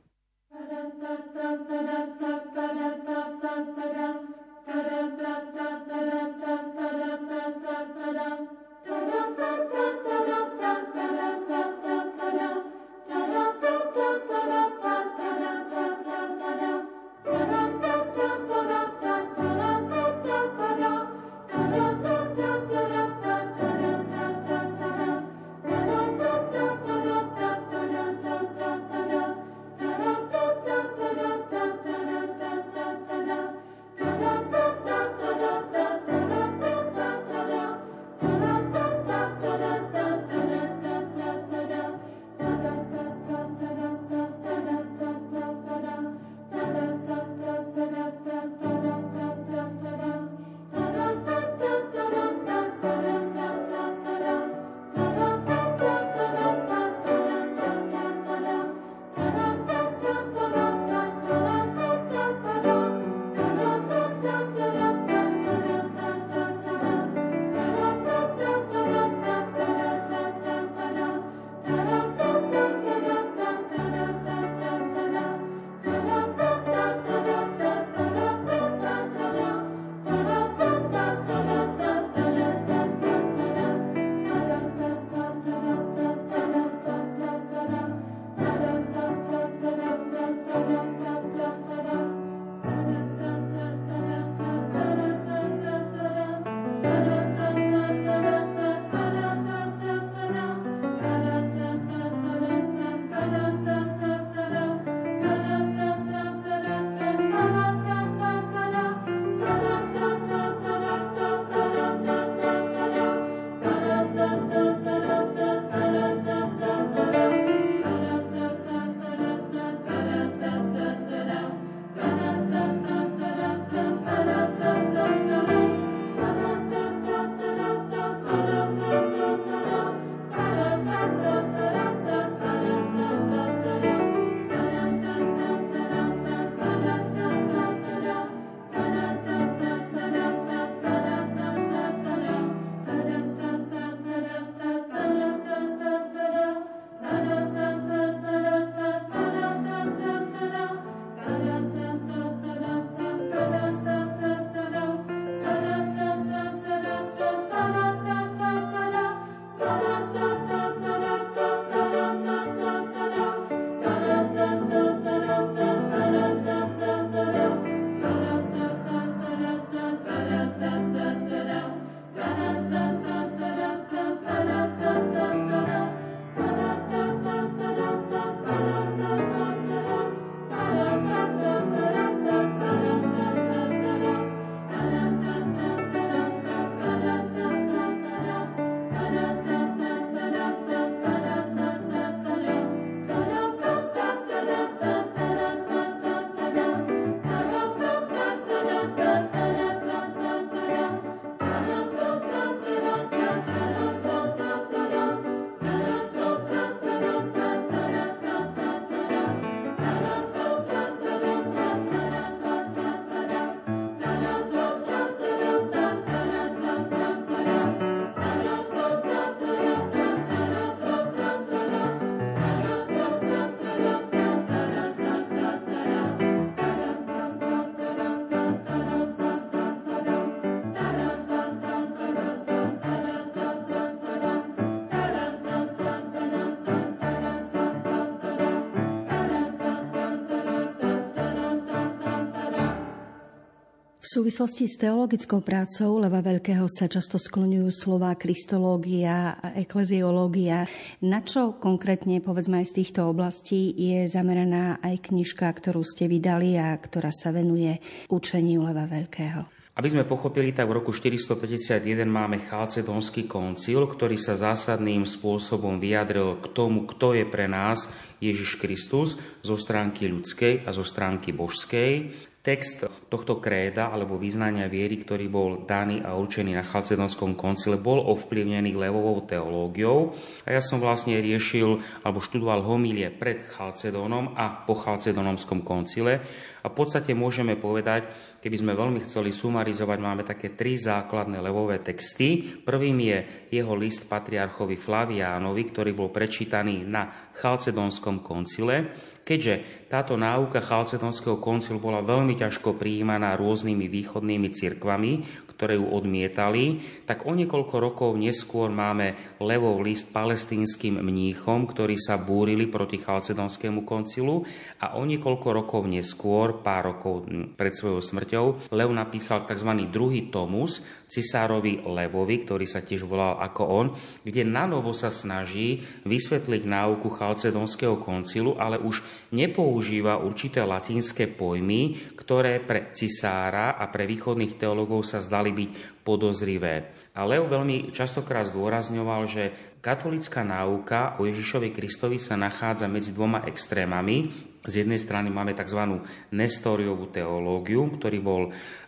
Súvislosti 244.11 244.67
s 244.67 244.75
teologickou 244.75 245.39
prácou 245.39 246.03
Leva 246.03 246.19
Veľkého 246.19 246.67
sa 246.67 246.91
často 246.91 247.15
skloňujú 247.15 247.71
slova 247.71 248.11
kristológia 248.19 249.39
a 249.39 249.55
ekleziológia. 249.55 250.67
Na 250.99 251.23
čo 251.23 251.55
konkrétne, 251.55 252.19
povedzme 252.19 252.59
aj 252.59 252.75
z 252.75 252.77
týchto 252.83 253.07
oblastí, 253.07 253.71
je 253.71 254.11
zameraná 254.11 254.83
aj 254.83 255.15
knižka, 255.15 255.47
ktorú 255.47 255.87
ste 255.87 256.11
vydali 256.11 256.59
a 256.59 256.75
ktorá 256.75 257.15
sa 257.15 257.31
venuje 257.31 257.79
učeniu 258.11 258.67
Leva 258.67 258.91
Veľkého? 258.91 259.47
Aby 259.79 259.95
sme 259.95 260.03
pochopili, 260.03 260.51
tak 260.51 260.67
v 260.67 260.83
roku 260.83 260.91
451 260.91 262.03
máme 262.11 262.43
Chalcedonský 262.43 263.31
koncil, 263.31 263.87
ktorý 263.87 264.19
sa 264.19 264.35
zásadným 264.35 265.07
spôsobom 265.07 265.79
vyjadril 265.79 266.43
k 266.43 266.51
tomu, 266.51 266.83
kto 266.91 267.15
je 267.15 267.23
pre 267.23 267.47
nás 267.47 267.87
Ježiš 268.19 268.59
Kristus 268.59 269.15
zo 269.41 269.55
stránky 269.55 270.11
ľudskej 270.11 270.67
a 270.67 270.75
zo 270.75 270.83
stránky 270.83 271.31
božskej. 271.31 272.29
Text 272.41 272.89
tohto 273.13 273.37
kréda 273.37 273.93
alebo 273.93 274.17
význania 274.17 274.65
viery, 274.65 274.97
ktorý 274.97 275.29
bol 275.29 275.51
daný 275.69 276.01
a 276.01 276.17
určený 276.17 276.57
na 276.57 276.65
Chalcedonskom 276.65 277.37
koncile, 277.37 277.77
bol 277.77 278.01
ovplyvnený 278.01 278.81
levovou 278.81 279.21
teológiou 279.29 280.17
a 280.49 280.57
ja 280.57 280.65
som 280.65 280.81
vlastne 280.81 281.21
riešil 281.21 282.01
alebo 282.01 282.25
študoval 282.25 282.65
homílie 282.65 283.13
pred 283.13 283.45
Chalcedonom 283.45 284.33
a 284.41 284.65
po 284.65 284.73
Chalcedonomskom 284.73 285.61
koncile 285.61 286.25
a 286.65 286.73
v 286.73 286.77
podstate 286.81 287.13
môžeme 287.13 287.61
povedať, 287.61 288.09
keby 288.41 288.57
sme 288.57 288.73
veľmi 288.73 289.05
chceli 289.05 289.37
sumarizovať, 289.37 289.99
máme 290.01 290.25
také 290.25 290.57
tri 290.57 290.81
základné 290.81 291.45
levové 291.45 291.85
texty. 291.85 292.41
Prvým 292.41 293.01
je 293.05 293.19
jeho 293.53 293.77
list 293.77 294.09
patriarchovi 294.09 294.81
Flaviánovi, 294.81 295.63
ktorý 295.69 295.93
bol 295.93 296.09
prečítaný 296.09 296.89
na 296.89 297.33
Chalcedonskom 297.37 298.25
koncile 298.25 298.97
Keďže 299.31 299.87
táto 299.87 300.19
náuka 300.19 300.59
Chalcedonského 300.59 301.39
koncilu 301.39 301.79
bola 301.79 302.03
veľmi 302.03 302.35
ťažko 302.35 302.75
prijímaná 302.75 303.39
rôznymi 303.39 303.87
východnými 303.87 304.51
cirkvami, 304.51 305.47
ktoré 305.55 305.79
ju 305.79 305.87
odmietali, 305.87 306.83
tak 307.07 307.29
o 307.29 307.37
niekoľko 307.37 307.77
rokov 307.79 308.11
neskôr 308.19 308.75
máme 308.75 309.15
Levov 309.39 309.87
list 309.87 310.11
palestínskym 310.11 310.99
mníchom, 310.99 311.69
ktorí 311.71 311.95
sa 311.95 312.19
búrili 312.19 312.67
proti 312.67 312.99
Chalcedonskému 312.99 313.87
koncilu 313.87 314.43
a 314.83 314.99
o 314.99 315.07
niekoľko 315.07 315.49
rokov 315.63 315.87
neskôr, 315.87 316.59
pár 316.65 316.97
rokov 316.97 317.31
pred 317.55 317.71
svojou 317.71 318.03
smrťou, 318.03 318.73
Lev 318.75 318.91
napísal 318.91 319.47
tzv. 319.47 319.69
druhý 319.87 320.27
tomus 320.33 320.83
cisárovi 321.07 321.85
Levovi, 321.85 322.41
ktorý 322.41 322.65
sa 322.65 322.81
tiež 322.81 323.05
volal 323.05 323.37
ako 323.43 323.63
on, 323.69 323.87
kde 324.25 324.47
nanovo 324.49 324.97
sa 324.97 325.13
snaží 325.13 325.85
vysvetliť 326.09 326.63
náuku 326.65 327.11
Chalcedonského 327.13 328.01
koncilu, 328.01 328.57
ale 328.57 328.81
už 328.81 329.03
nepoužíva 329.31 330.19
určité 330.21 330.65
latinské 330.65 331.29
pojmy, 331.31 332.15
ktoré 332.19 332.59
pre 332.65 332.91
cisára 332.97 333.77
a 333.77 333.87
pre 333.93 334.09
východných 334.09 334.57
teológov 334.57 335.05
sa 335.07 335.23
zdali 335.23 335.53
byť 335.53 335.71
podozrivé. 336.03 336.97
A 337.15 337.27
Leo 337.27 337.51
veľmi 337.51 337.91
častokrát 337.91 338.49
zdôrazňoval, 338.49 339.23
že 339.27 339.77
katolická 339.85 340.47
náuka 340.47 341.19
o 341.21 341.27
Ježišovi 341.27 341.75
Kristovi 341.75 342.17
sa 342.17 342.39
nachádza 342.39 342.87
medzi 342.87 343.11
dvoma 343.11 343.45
extrémami. 343.45 344.31
Z 344.61 344.85
jednej 344.85 345.01
strany 345.01 345.33
máme 345.33 345.57
tzv. 345.57 346.05
Nestoriovú 346.31 347.09
teológiu, 347.09 347.89
ktorý 347.89 348.19
bol 348.21 348.43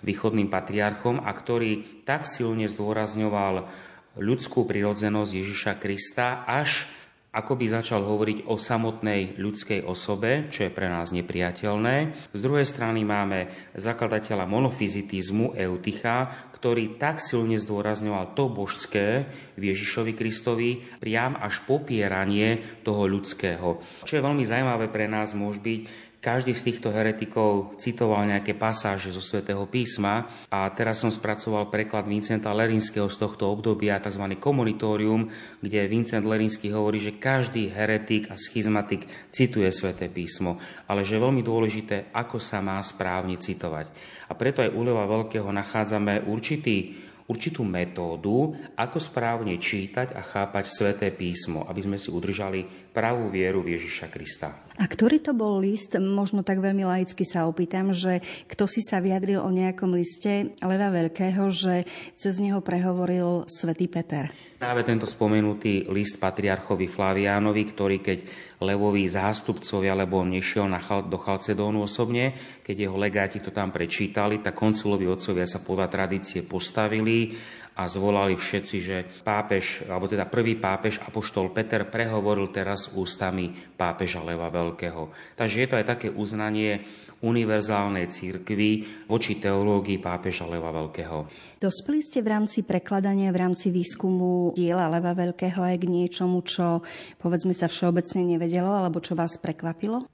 východným 0.04 0.52
patriarchom 0.52 1.20
a 1.24 1.32
ktorý 1.32 2.04
tak 2.04 2.28
silne 2.28 2.68
zdôrazňoval 2.68 3.66
ľudskú 4.20 4.68
prirodzenosť 4.68 5.32
Ježiša 5.32 5.72
Krista, 5.80 6.44
až 6.44 6.84
ako 7.32 7.56
by 7.56 7.66
začal 7.80 8.04
hovoriť 8.04 8.52
o 8.52 8.60
samotnej 8.60 9.40
ľudskej 9.40 9.88
osobe, 9.88 10.52
čo 10.52 10.68
je 10.68 10.74
pre 10.74 10.92
nás 10.92 11.16
nepriateľné. 11.16 12.28
Z 12.36 12.40
druhej 12.44 12.68
strany 12.68 13.08
máme 13.08 13.48
zakladateľa 13.72 14.44
monofizitizmu 14.44 15.56
Euticha, 15.56 16.28
ktorý 16.52 17.00
tak 17.00 17.24
silne 17.24 17.56
zdôrazňoval 17.56 18.36
to 18.36 18.52
božské 18.52 19.26
v 19.56 19.72
Ježišovi 19.72 20.12
Kristovi, 20.12 20.84
priam 21.00 21.34
až 21.40 21.64
popieranie 21.64 22.60
toho 22.84 23.08
ľudského. 23.08 23.80
Čo 24.04 24.14
je 24.14 24.22
veľmi 24.22 24.44
zaujímavé 24.44 24.92
pre 24.92 25.08
nás 25.08 25.32
môže 25.32 25.58
byť, 25.58 26.11
každý 26.22 26.54
z 26.54 26.70
týchto 26.70 26.94
heretikov 26.94 27.74
citoval 27.82 28.30
nejaké 28.30 28.54
pasáže 28.54 29.10
zo 29.10 29.18
svätého 29.18 29.66
písma 29.66 30.30
a 30.46 30.70
teraz 30.70 31.02
som 31.02 31.10
spracoval 31.10 31.66
preklad 31.66 32.06
Vincenta 32.06 32.54
Lerinského 32.54 33.10
z 33.10 33.18
tohto 33.18 33.50
obdobia, 33.50 33.98
tzv. 33.98 34.38
komunitórium, 34.38 35.26
kde 35.58 35.90
Vincent 35.90 36.22
Lerinský 36.22 36.70
hovorí, 36.70 37.02
že 37.02 37.18
každý 37.18 37.74
heretik 37.74 38.30
a 38.30 38.38
schizmatik 38.38 39.10
cituje 39.34 39.66
sväté 39.74 40.06
písmo, 40.06 40.62
ale 40.86 41.02
že 41.02 41.18
je 41.18 41.24
veľmi 41.26 41.42
dôležité, 41.42 42.14
ako 42.14 42.38
sa 42.38 42.62
má 42.62 42.78
správne 42.86 43.34
citovať. 43.42 43.90
A 44.30 44.38
preto 44.38 44.62
aj 44.62 44.70
u 44.70 44.80
Leva 44.86 45.10
Veľkého 45.10 45.50
nachádzame 45.50 46.30
určitý 46.30 47.02
určitú 47.32 47.64
metódu, 47.64 48.52
ako 48.76 48.98
správne 49.00 49.56
čítať 49.56 50.12
a 50.12 50.20
chápať 50.20 50.64
sväté 50.68 51.08
písmo, 51.14 51.64
aby 51.64 51.80
sme 51.80 51.96
si 51.96 52.12
udržali 52.12 52.91
pravú 52.92 53.32
vieru 53.32 53.64
v 53.64 53.80
Ježiša 53.80 54.06
Krista. 54.12 54.52
A 54.76 54.84
ktorý 54.88 55.20
to 55.20 55.32
bol 55.36 55.60
list? 55.60 55.96
Možno 55.96 56.44
tak 56.44 56.60
veľmi 56.60 56.84
laicky 56.84 57.24
sa 57.24 57.48
opýtam, 57.48 57.92
že 57.92 58.24
kto 58.48 58.68
si 58.68 58.80
sa 58.84 59.00
vyjadril 59.00 59.40
o 59.40 59.50
nejakom 59.52 59.92
liste 59.96 60.56
Leva 60.60 60.88
Veľkého, 60.92 61.48
že 61.52 61.88
cez 62.16 62.40
neho 62.40 62.60
prehovoril 62.64 63.48
svätý 63.48 63.88
Peter. 63.88 64.32
Práve 64.62 64.86
tento 64.86 65.10
spomenutý 65.10 65.90
list 65.90 66.22
patriarchovi 66.22 66.86
Flaviánovi, 66.86 67.62
ktorý 67.66 67.98
keď 67.98 68.18
levoví 68.62 69.10
zástupcovia, 69.10 69.98
lebo 69.98 70.22
on 70.22 70.30
nešiel 70.30 70.70
na 70.70 70.78
chal, 70.78 71.02
do 71.02 71.18
Chalcedónu 71.18 71.82
osobne, 71.82 72.30
keď 72.62 72.86
jeho 72.86 72.94
legáti 72.94 73.42
to 73.42 73.50
tam 73.50 73.74
prečítali, 73.74 74.38
tak 74.38 74.54
koncilovi 74.54 75.10
otcovia 75.10 75.50
sa 75.50 75.58
podľa 75.60 75.90
tradície 75.90 76.46
postavili 76.46 77.34
a 77.72 77.88
zvolali 77.88 78.36
všetci, 78.36 78.76
že 78.84 78.96
pápež, 79.24 79.88
alebo 79.88 80.04
teda 80.04 80.28
prvý 80.28 80.60
pápež 80.60 81.00
Apoštol 81.00 81.56
Peter 81.56 81.88
prehovoril 81.88 82.52
teraz 82.52 82.81
ústami 82.90 83.54
pápeža 83.78 84.18
Leva 84.26 84.50
Veľkého. 84.50 85.14
Takže 85.38 85.56
je 85.62 85.68
to 85.70 85.78
aj 85.78 85.86
také 85.86 86.08
uznanie 86.10 86.82
univerzálnej 87.22 88.10
církvy 88.10 88.70
voči 89.06 89.38
teológii 89.38 90.02
pápeža 90.02 90.50
Leva 90.50 90.74
Veľkého. 90.74 91.30
Dospeli 91.62 92.02
ste 92.02 92.18
v 92.18 92.34
rámci 92.34 92.66
prekladania, 92.66 93.30
v 93.30 93.40
rámci 93.46 93.70
výskumu 93.70 94.50
diela 94.58 94.90
Leva 94.90 95.14
Veľkého 95.14 95.62
aj 95.62 95.78
k 95.78 95.86
niečomu, 95.86 96.42
čo 96.42 96.82
povedzme 97.22 97.54
sa 97.54 97.70
všeobecne 97.70 98.26
nevedelo, 98.26 98.74
alebo 98.74 98.98
čo 98.98 99.14
vás 99.14 99.38
prekvapilo? 99.38 100.11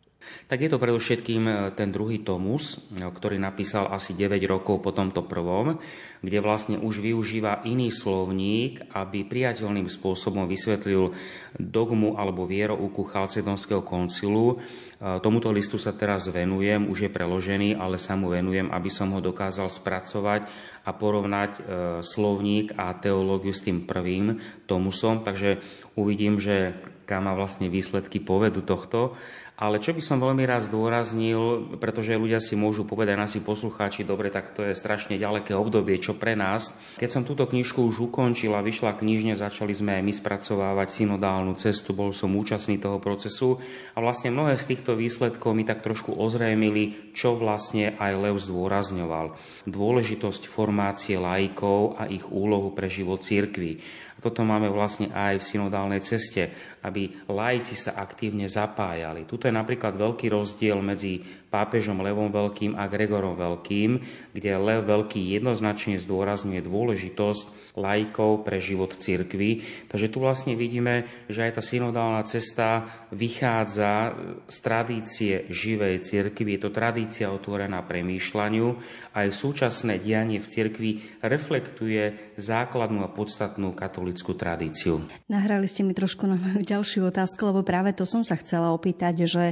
Tak 0.49 0.59
je 0.65 0.71
to 0.73 0.83
predovšetkým 0.83 1.43
e, 1.47 1.53
ten 1.79 1.95
druhý 1.95 2.21
tomus, 2.21 2.77
e, 2.91 3.05
ktorý 3.05 3.39
napísal 3.39 3.89
asi 3.89 4.19
9 4.19 4.41
rokov 4.51 4.83
po 4.83 4.91
tomto 4.91 5.23
prvom, 5.25 5.79
kde 6.25 6.39
vlastne 6.43 6.77
už 6.81 6.99
využíva 6.99 7.63
iný 7.63 7.95
slovník, 7.95 8.83
aby 8.99 9.23
priateľným 9.23 9.87
spôsobom 9.87 10.51
vysvetlil 10.51 11.15
dogmu 11.57 12.19
alebo 12.19 12.49
vierouku 12.49 13.07
Chalcedonského 13.07 13.87
koncilu. 13.87 14.59
E, 14.99 15.23
tomuto 15.23 15.55
listu 15.55 15.79
sa 15.79 15.95
teraz 15.95 16.27
venujem, 16.27 16.91
už 16.91 17.07
je 17.07 17.15
preložený, 17.15 17.79
ale 17.79 18.01
sa 18.01 18.19
mu 18.19 18.35
venujem, 18.35 18.75
aby 18.75 18.91
som 18.91 19.15
ho 19.15 19.23
dokázal 19.23 19.71
spracovať 19.71 20.51
a 20.83 20.91
porovnať 20.97 21.61
slovník 22.01 22.73
a 22.81 22.97
teológiu 22.97 23.53
s 23.53 23.61
tým 23.61 23.85
prvým 23.85 24.41
tomusom. 24.65 25.21
Takže 25.21 25.61
uvidím, 26.01 26.41
že 26.41 26.73
kam 27.09 27.25
ma 27.25 27.33
vlastne 27.33 27.73
výsledky 27.73 28.21
povedu 28.21 28.61
tohto. 28.61 29.17
Ale 29.59 29.83
čo 29.83 29.91
by 29.91 29.99
som 29.99 30.23
veľmi 30.23 30.47
rád 30.47 30.71
zdôraznil, 30.71 31.75
pretože 31.83 32.15
ľudia 32.15 32.39
si 32.39 32.55
môžu 32.55 32.87
povedať, 32.87 33.19
nasi 33.19 33.39
poslucháči, 33.43 34.07
dobre, 34.07 34.31
tak 34.31 34.55
to 34.55 34.63
je 34.63 34.71
strašne 34.71 35.19
ďaleké 35.19 35.51
obdobie, 35.51 35.99
čo 35.99 36.15
pre 36.15 36.39
nás. 36.39 36.79
Keď 36.95 37.11
som 37.11 37.27
túto 37.27 37.43
knižku 37.43 37.83
už 37.83 38.07
ukončil 38.07 38.55
a 38.55 38.63
vyšla 38.63 38.95
knižne, 38.95 39.35
začali 39.35 39.75
sme 39.75 39.99
my 39.99 40.15
spracovávať 40.15 41.03
synodálnu 41.03 41.59
cestu, 41.59 41.91
bol 41.91 42.15
som 42.15 42.39
účastný 42.39 42.79
toho 42.79 43.03
procesu 43.03 43.59
a 43.93 43.99
vlastne 43.99 44.31
mnohé 44.31 44.55
z 44.63 44.79
týchto 44.79 44.95
výsledkov 44.95 45.59
mi 45.59 45.67
tak 45.67 45.83
trošku 45.83 46.15
ozrejmili, 46.15 47.11
čo 47.19 47.35
vlastne 47.35 47.99
aj 47.99 48.15
Lev 48.15 48.39
zdôrazňoval. 48.39 49.35
Dôležitosť 49.67 50.47
formácie 50.47 51.19
laikov 51.19 51.99
a 51.99 52.07
ich 52.07 52.31
úlohu 52.31 52.71
pre 52.71 52.87
život 52.87 53.27
cirkvi. 53.27 53.83
Toto 54.19 54.43
máme 54.43 54.67
vlastne 54.67 55.15
aj 55.15 55.39
v 55.39 55.49
synodálnej 55.55 56.03
ceste, 56.03 56.51
aby 56.83 57.15
laici 57.31 57.79
sa 57.79 57.95
aktívne 57.95 58.51
zapájali. 58.51 59.23
Tuto 59.23 59.47
je 59.47 59.55
napríklad 59.55 59.95
veľký 59.95 60.27
rozdiel 60.35 60.83
medzi 60.83 61.23
pápežom 61.49 62.01
Levom 62.05 62.29
Veľkým 62.29 62.77
a 62.77 62.87
Gregorom 62.87 63.37
Veľkým, 63.37 64.01
kde 64.37 64.51
Lev 64.57 64.85
Veľký 64.85 65.21
jednoznačne 65.35 65.97
zdôrazňuje 66.01 66.61
dôležitosť 66.65 67.75
laikov 67.79 68.43
pre 68.43 68.59
život 68.59 68.91
cirkvy. 68.91 69.63
Takže 69.87 70.11
tu 70.11 70.19
vlastne 70.19 70.59
vidíme, 70.59 71.07
že 71.31 71.47
aj 71.47 71.59
tá 71.59 71.63
synodálna 71.63 72.27
cesta 72.27 72.85
vychádza 73.15 74.19
z 74.51 74.57
tradície 74.59 75.35
živej 75.49 76.03
cirkvi, 76.03 76.59
je 76.59 76.61
to 76.67 76.71
tradícia 76.75 77.31
otvorená 77.31 77.81
premýšľaniu 77.87 78.67
aj 79.15 79.29
súčasné 79.35 79.99
dianie 79.99 80.39
v 80.39 80.47
cirkvi 80.47 80.91
reflektuje 81.23 82.35
základnú 82.39 83.03
a 83.03 83.11
podstatnú 83.11 83.75
katolickú 83.75 84.35
tradíciu. 84.35 85.03
Nahrali 85.27 85.67
ste 85.67 85.83
mi 85.83 85.95
trošku 85.95 86.27
na 86.27 86.39
ďalšiu 86.73 87.11
otázku, 87.11 87.51
lebo 87.51 87.67
práve 87.67 87.95
to 87.95 88.07
som 88.07 88.23
sa 88.23 88.39
chcela 88.39 88.71
opýtať, 88.75 89.27
že 89.27 89.45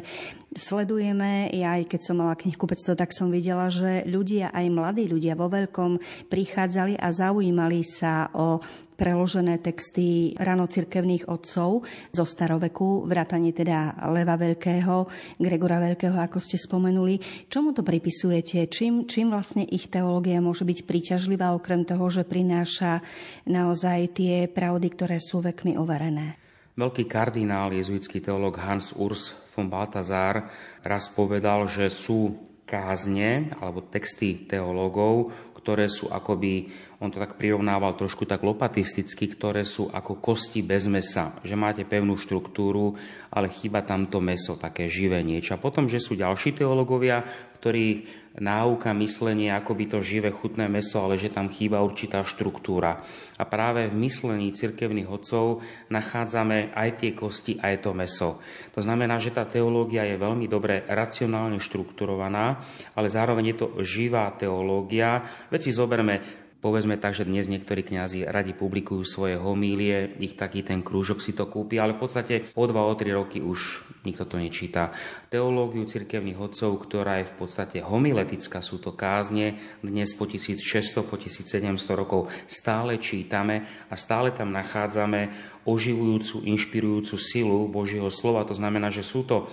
sledujeme, 0.56 1.52
ja 1.52 1.76
keď 1.86 2.00
som 2.02 2.18
mala 2.20 2.34
knihkupectvo, 2.34 2.98
tak 2.98 3.14
som 3.14 3.30
videla, 3.30 3.70
že 3.70 4.04
ľudia, 4.04 4.50
aj 4.50 4.66
mladí 4.68 5.06
ľudia 5.06 5.38
vo 5.38 5.46
veľkom 5.46 5.98
prichádzali 6.28 6.98
a 6.98 7.08
zaujímali 7.14 7.80
sa 7.86 8.28
o 8.34 8.58
preložené 8.96 9.60
texty 9.60 10.32
ranocirkevných 10.40 11.28
otcov 11.28 11.84
zo 12.10 12.24
staroveku, 12.24 13.04
vrátane 13.04 13.52
teda 13.52 13.92
Leva 14.08 14.40
Veľkého, 14.40 15.04
Gregora 15.36 15.78
Veľkého, 15.84 16.16
ako 16.16 16.40
ste 16.40 16.56
spomenuli. 16.56 17.46
Čomu 17.52 17.76
to 17.76 17.84
pripisujete? 17.84 18.64
Čím, 18.72 19.04
čím 19.04 19.30
vlastne 19.30 19.68
ich 19.68 19.92
teológia 19.92 20.40
môže 20.40 20.64
byť 20.64 20.88
príťažlivá, 20.88 21.52
okrem 21.52 21.84
toho, 21.84 22.08
že 22.08 22.24
prináša 22.24 23.04
naozaj 23.44 24.16
tie 24.16 24.48
pravdy, 24.48 24.88
ktoré 24.96 25.20
sú 25.20 25.44
vekmi 25.44 25.76
overené? 25.76 26.45
Veľký 26.76 27.08
kardinál, 27.08 27.72
jezuitský 27.72 28.20
teológ 28.20 28.60
Hans 28.60 28.92
Urs 29.00 29.32
von 29.56 29.72
Balthasar 29.72 30.52
raz 30.84 31.08
povedal, 31.08 31.64
že 31.72 31.88
sú 31.88 32.36
kázne 32.68 33.48
alebo 33.56 33.80
texty 33.80 34.44
teológov, 34.44 35.32
ktoré 35.56 35.88
sú 35.88 36.12
akoby, 36.12 36.68
on 36.96 37.12
to 37.12 37.20
tak 37.20 37.36
prirovnával 37.36 37.92
trošku 37.92 38.24
tak 38.24 38.40
lopatisticky, 38.40 39.28
ktoré 39.28 39.68
sú 39.68 39.92
ako 39.92 40.16
kosti 40.16 40.64
bez 40.64 40.88
mesa. 40.88 41.36
Že 41.44 41.54
máte 41.60 41.82
pevnú 41.84 42.16
štruktúru, 42.16 42.96
ale 43.28 43.52
chýba 43.52 43.84
tam 43.84 44.08
to 44.08 44.24
meso, 44.24 44.56
také 44.56 44.88
živé 44.88 45.20
niečo. 45.20 45.52
A 45.52 45.60
potom, 45.60 45.92
že 45.92 46.00
sú 46.00 46.16
ďalší 46.16 46.56
teológovia, 46.56 47.20
ktorí 47.60 48.08
náuka, 48.40 48.96
myslenie, 48.96 49.52
ako 49.52 49.76
by 49.76 49.84
to 49.92 49.98
živé, 50.00 50.32
chutné 50.32 50.72
meso, 50.72 51.04
ale 51.04 51.20
že 51.20 51.28
tam 51.28 51.52
chýba 51.52 51.84
určitá 51.84 52.24
štruktúra. 52.24 53.04
A 53.36 53.44
práve 53.44 53.92
v 53.92 53.96
myslení 54.00 54.56
cirkevných 54.56 55.08
odcov 55.08 55.60
nachádzame 55.92 56.72
aj 56.72 56.88
tie 56.96 57.10
kosti, 57.12 57.60
aj 57.60 57.84
to 57.84 57.92
meso. 57.92 58.40
To 58.72 58.80
znamená, 58.80 59.20
že 59.20 59.36
tá 59.36 59.44
teológia 59.44 60.08
je 60.08 60.16
veľmi 60.16 60.48
dobre 60.48 60.80
racionálne 60.88 61.60
štrukturovaná, 61.60 62.60
ale 62.96 63.12
zároveň 63.12 63.52
je 63.52 63.56
to 63.60 63.68
živá 63.84 64.32
teológia. 64.32 65.24
Veci 65.52 65.72
zoberme 65.72 66.45
Povedzme 66.66 66.98
tak, 66.98 67.14
že 67.14 67.22
dnes 67.22 67.46
niektorí 67.46 67.86
kňazi 67.86 68.26
radi 68.26 68.50
publikujú 68.50 69.06
svoje 69.06 69.38
homílie, 69.38 70.18
ich 70.18 70.34
taký 70.34 70.66
ten 70.66 70.82
krúžok 70.82 71.22
si 71.22 71.30
to 71.30 71.46
kúpi, 71.46 71.78
ale 71.78 71.94
v 71.94 72.02
podstate 72.02 72.34
o 72.58 72.66
dva, 72.66 72.90
o 72.90 72.94
tri 72.98 73.14
roky 73.14 73.38
už 73.38 73.86
nikto 74.02 74.26
to 74.26 74.34
nečíta. 74.34 74.90
Teológiu 75.30 75.86
cirkevných 75.86 76.34
odcov, 76.34 76.82
ktorá 76.82 77.22
je 77.22 77.30
v 77.30 77.34
podstate 77.38 77.78
homiletická, 77.86 78.66
sú 78.66 78.82
to 78.82 78.98
kázne, 78.98 79.62
dnes 79.78 80.10
po 80.18 80.26
1600, 80.26 81.06
po 81.06 81.14
1700 81.14 81.70
rokov 81.94 82.34
stále 82.50 82.98
čítame 82.98 83.62
a 83.86 83.94
stále 83.94 84.34
tam 84.34 84.50
nachádzame 84.50 85.30
oživujúcu, 85.70 86.50
inšpirujúcu 86.50 87.14
silu 87.14 87.70
Božieho 87.70 88.10
slova. 88.10 88.42
To 88.42 88.58
znamená, 88.58 88.90
že 88.90 89.06
sú 89.06 89.22
to 89.22 89.46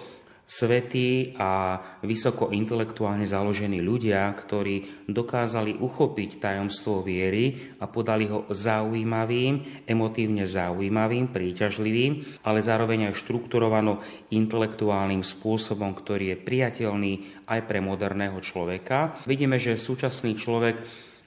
svetí 0.43 1.33
a 1.39 1.79
vysoko 2.03 2.51
intelektuálne 2.51 3.23
založení 3.23 3.79
ľudia, 3.79 4.27
ktorí 4.35 5.07
dokázali 5.07 5.79
uchopiť 5.79 6.29
tajomstvo 6.43 6.99
viery 6.99 7.75
a 7.79 7.87
podali 7.87 8.27
ho 8.27 8.43
zaujímavým, 8.51 9.87
emotívne 9.87 10.43
zaujímavým, 10.43 11.31
príťažlivým, 11.31 12.43
ale 12.43 12.59
zároveň 12.59 13.09
aj 13.11 13.19
štrukturovanou 13.23 14.03
intelektuálnym 14.35 15.23
spôsobom, 15.23 15.95
ktorý 15.95 16.35
je 16.35 16.37
priateľný 16.43 17.13
aj 17.47 17.59
pre 17.63 17.79
moderného 17.79 18.37
človeka. 18.43 19.23
Vidíme, 19.23 19.55
že 19.55 19.79
súčasný 19.79 20.35
človek 20.35 20.75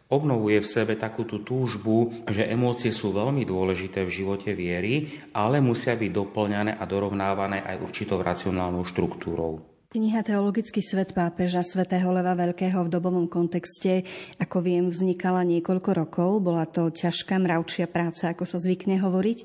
obnovuje 0.08 0.62
v 0.62 0.70
sebe 0.70 0.94
takú 0.94 1.26
tú 1.26 1.42
túžbu, 1.42 2.24
že 2.30 2.46
emócie 2.46 2.94
sú 2.94 3.10
veľmi 3.12 3.42
dôležité 3.42 4.06
v 4.06 4.14
živote 4.22 4.54
viery, 4.54 5.10
ale 5.34 5.58
musia 5.58 5.98
byť 5.98 6.10
doplňané 6.10 6.72
a 6.78 6.84
dorovnávané 6.86 7.62
aj 7.66 7.76
určitou 7.82 8.22
racionálnou 8.22 8.86
štruktúrou. 8.86 9.75
Kniha 9.96 10.20
Teologický 10.20 10.84
svet 10.84 11.16
pápeža 11.16 11.64
svätého 11.64 12.12
Leva 12.12 12.36
Veľkého 12.36 12.84
v 12.84 12.92
dobovom 12.92 13.24
kontexte, 13.24 14.04
ako 14.36 14.60
viem, 14.60 14.92
vznikala 14.92 15.40
niekoľko 15.40 15.90
rokov. 15.96 16.44
Bola 16.44 16.68
to 16.68 16.92
ťažká 16.92 17.40
mravčia 17.40 17.88
práca, 17.88 18.28
ako 18.28 18.44
sa 18.44 18.60
zvykne 18.60 19.00
hovoriť. 19.00 19.38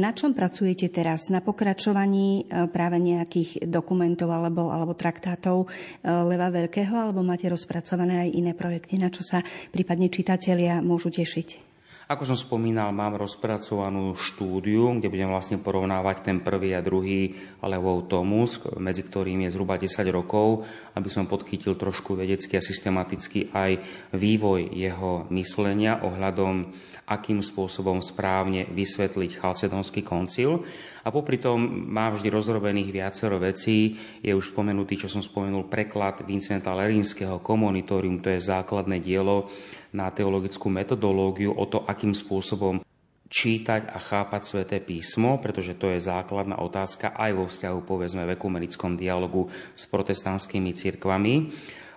Na 0.00 0.16
čom 0.16 0.32
pracujete 0.32 0.88
teraz? 0.88 1.28
Na 1.28 1.44
pokračovaní 1.44 2.48
e, 2.48 2.64
práve 2.72 2.96
nejakých 2.96 3.68
dokumentov 3.68 4.32
alebo, 4.32 4.72
alebo 4.72 4.96
traktátov 4.96 5.68
e, 6.00 6.08
Leva 6.08 6.48
Veľkého, 6.48 6.96
alebo 6.96 7.20
máte 7.20 7.44
rozpracované 7.52 8.24
aj 8.24 8.40
iné 8.40 8.56
projekty, 8.56 8.96
na 8.96 9.12
čo 9.12 9.20
sa 9.20 9.44
prípadne 9.68 10.08
čitatelia 10.08 10.80
môžu 10.80 11.12
tešiť? 11.12 11.69
Ako 12.10 12.26
som 12.26 12.34
spomínal, 12.34 12.90
mám 12.90 13.14
rozpracovanú 13.14 14.18
štúdiu, 14.18 14.98
kde 14.98 15.06
budem 15.06 15.30
vlastne 15.30 15.62
porovnávať 15.62 16.26
ten 16.26 16.42
prvý 16.42 16.74
a 16.74 16.82
druhý 16.82 17.38
Levov 17.62 18.10
tomus, 18.10 18.58
medzi 18.82 19.06
ktorým 19.06 19.46
je 19.46 19.54
zhruba 19.54 19.78
10 19.78 20.10
rokov, 20.10 20.66
aby 20.98 21.06
som 21.06 21.30
podchytil 21.30 21.78
trošku 21.78 22.18
vedecky 22.18 22.58
a 22.58 22.66
systematicky 22.66 23.54
aj 23.54 23.78
vývoj 24.10 24.74
jeho 24.74 25.30
myslenia 25.30 26.02
ohľadom 26.02 26.74
akým 27.10 27.42
spôsobom 27.42 27.98
správne 27.98 28.70
vysvetliť 28.70 29.30
Chalcedonský 29.34 30.06
koncil. 30.06 30.62
A 31.02 31.10
popri 31.10 31.42
tom 31.42 31.58
má 31.90 32.06
vždy 32.14 32.30
rozrobených 32.30 32.94
viacero 32.94 33.42
vecí. 33.42 33.98
Je 34.22 34.30
už 34.30 34.54
spomenutý, 34.54 34.94
čo 34.94 35.10
som 35.10 35.18
spomenul, 35.18 35.66
preklad 35.66 36.22
Vincenta 36.22 36.70
Lerínskeho 36.70 37.42
Komonitorium, 37.42 38.22
to 38.22 38.30
je 38.30 38.38
základné 38.38 39.02
dielo 39.02 39.50
na 39.94 40.10
teologickú 40.10 40.70
metodológiu 40.70 41.54
o 41.54 41.64
to, 41.66 41.82
akým 41.86 42.14
spôsobom 42.14 42.82
čítať 43.30 43.94
a 43.94 43.98
chápať 44.02 44.42
sväté 44.42 44.76
písmo, 44.82 45.38
pretože 45.38 45.78
to 45.78 45.94
je 45.94 46.02
základná 46.02 46.58
otázka 46.58 47.14
aj 47.14 47.30
vo 47.38 47.46
vzťahu, 47.46 47.78
povedzme, 47.86 48.26
v 48.26 48.34
ekumenickom 48.34 48.98
dialogu 48.98 49.46
s 49.78 49.86
protestantskými 49.86 50.74
cirkvami. 50.74 51.34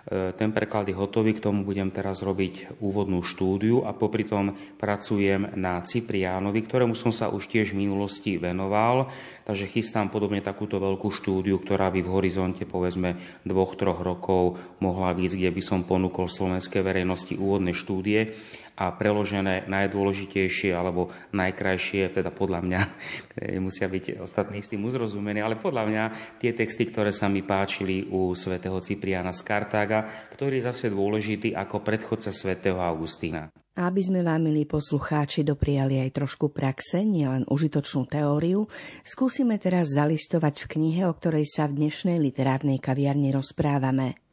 E, 0.04 0.36
ten 0.36 0.52
preklad 0.52 0.84
je 0.84 0.96
hotový, 0.96 1.32
k 1.32 1.44
tomu 1.48 1.64
budem 1.64 1.88
teraz 1.88 2.20
robiť 2.20 2.76
úvodnú 2.84 3.24
štúdiu 3.24 3.88
a 3.88 3.96
popri 3.96 4.28
tom 4.28 4.52
pracujem 4.76 5.56
na 5.56 5.80
Cipriánovi, 5.80 6.60
ktorému 6.60 6.92
som 6.92 7.08
sa 7.08 7.32
už 7.32 7.48
tiež 7.48 7.72
v 7.72 7.88
minulosti 7.88 8.36
venoval, 8.36 9.08
takže 9.48 9.64
chystám 9.72 10.12
podobne 10.12 10.44
takúto 10.44 10.76
veľkú 10.76 11.08
štúdiu, 11.08 11.56
ktorá 11.56 11.88
by 11.88 12.04
v 12.04 12.12
horizonte 12.12 12.68
povedzme 12.68 13.16
dvoch, 13.48 13.80
troch 13.80 14.04
rokov 14.04 14.60
mohla 14.84 15.16
byť, 15.16 15.40
kde 15.40 15.50
by 15.56 15.62
som 15.64 15.88
ponúkol 15.88 16.28
slovenskej 16.28 16.84
verejnosti 16.84 17.40
úvodné 17.40 17.72
štúdie 17.72 18.36
a 18.74 18.90
preložené 18.90 19.70
najdôležitejšie 19.70 20.74
alebo 20.74 21.14
najkrajšie, 21.30 22.10
teda 22.10 22.34
podľa 22.34 22.60
mňa, 22.62 22.80
musia 23.64 23.86
byť 23.86 24.20
ostatní 24.22 24.60
s 24.62 24.70
tým 24.70 24.82
uzrozumení, 24.82 25.38
ale 25.38 25.58
podľa 25.58 25.84
mňa 25.86 26.04
tie 26.42 26.50
texty, 26.50 26.90
ktoré 26.90 27.14
sa 27.14 27.30
mi 27.30 27.46
páčili 27.46 28.10
u 28.10 28.34
svätého 28.34 28.78
Cipriana 28.82 29.30
z 29.30 29.40
Kartága, 29.46 30.30
ktorý 30.34 30.58
je 30.58 30.68
zase 30.70 30.86
dôležitý 30.90 31.54
ako 31.54 31.80
predchodca 31.86 32.34
svätého 32.34 32.82
Augustína. 32.82 33.50
Aby 33.74 34.06
sme 34.06 34.22
vám, 34.22 34.38
milí 34.38 34.70
poslucháči, 34.70 35.42
dopriali 35.42 35.98
aj 35.98 36.14
trošku 36.14 36.54
praxe, 36.54 37.02
nielen 37.02 37.42
užitočnú 37.50 38.06
teóriu, 38.06 38.70
skúsime 39.02 39.58
teraz 39.58 39.90
zalistovať 39.98 40.62
v 40.62 40.70
knihe, 40.78 41.02
o 41.10 41.12
ktorej 41.14 41.42
sa 41.50 41.66
v 41.66 41.82
dnešnej 41.82 42.22
literárnej 42.22 42.78
kaviarni 42.78 43.34
rozprávame. 43.34 44.23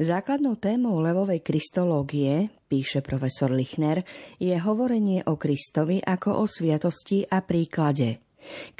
Základnou 0.00 0.56
témou 0.56 0.96
levovej 1.04 1.44
kristológie, 1.44 2.48
píše 2.72 3.04
profesor 3.04 3.52
Lichner, 3.52 4.00
je 4.40 4.56
hovorenie 4.56 5.20
o 5.28 5.36
Kristovi 5.36 6.00
ako 6.00 6.40
o 6.40 6.48
sviatosti 6.48 7.28
a 7.28 7.44
príklade. 7.44 8.24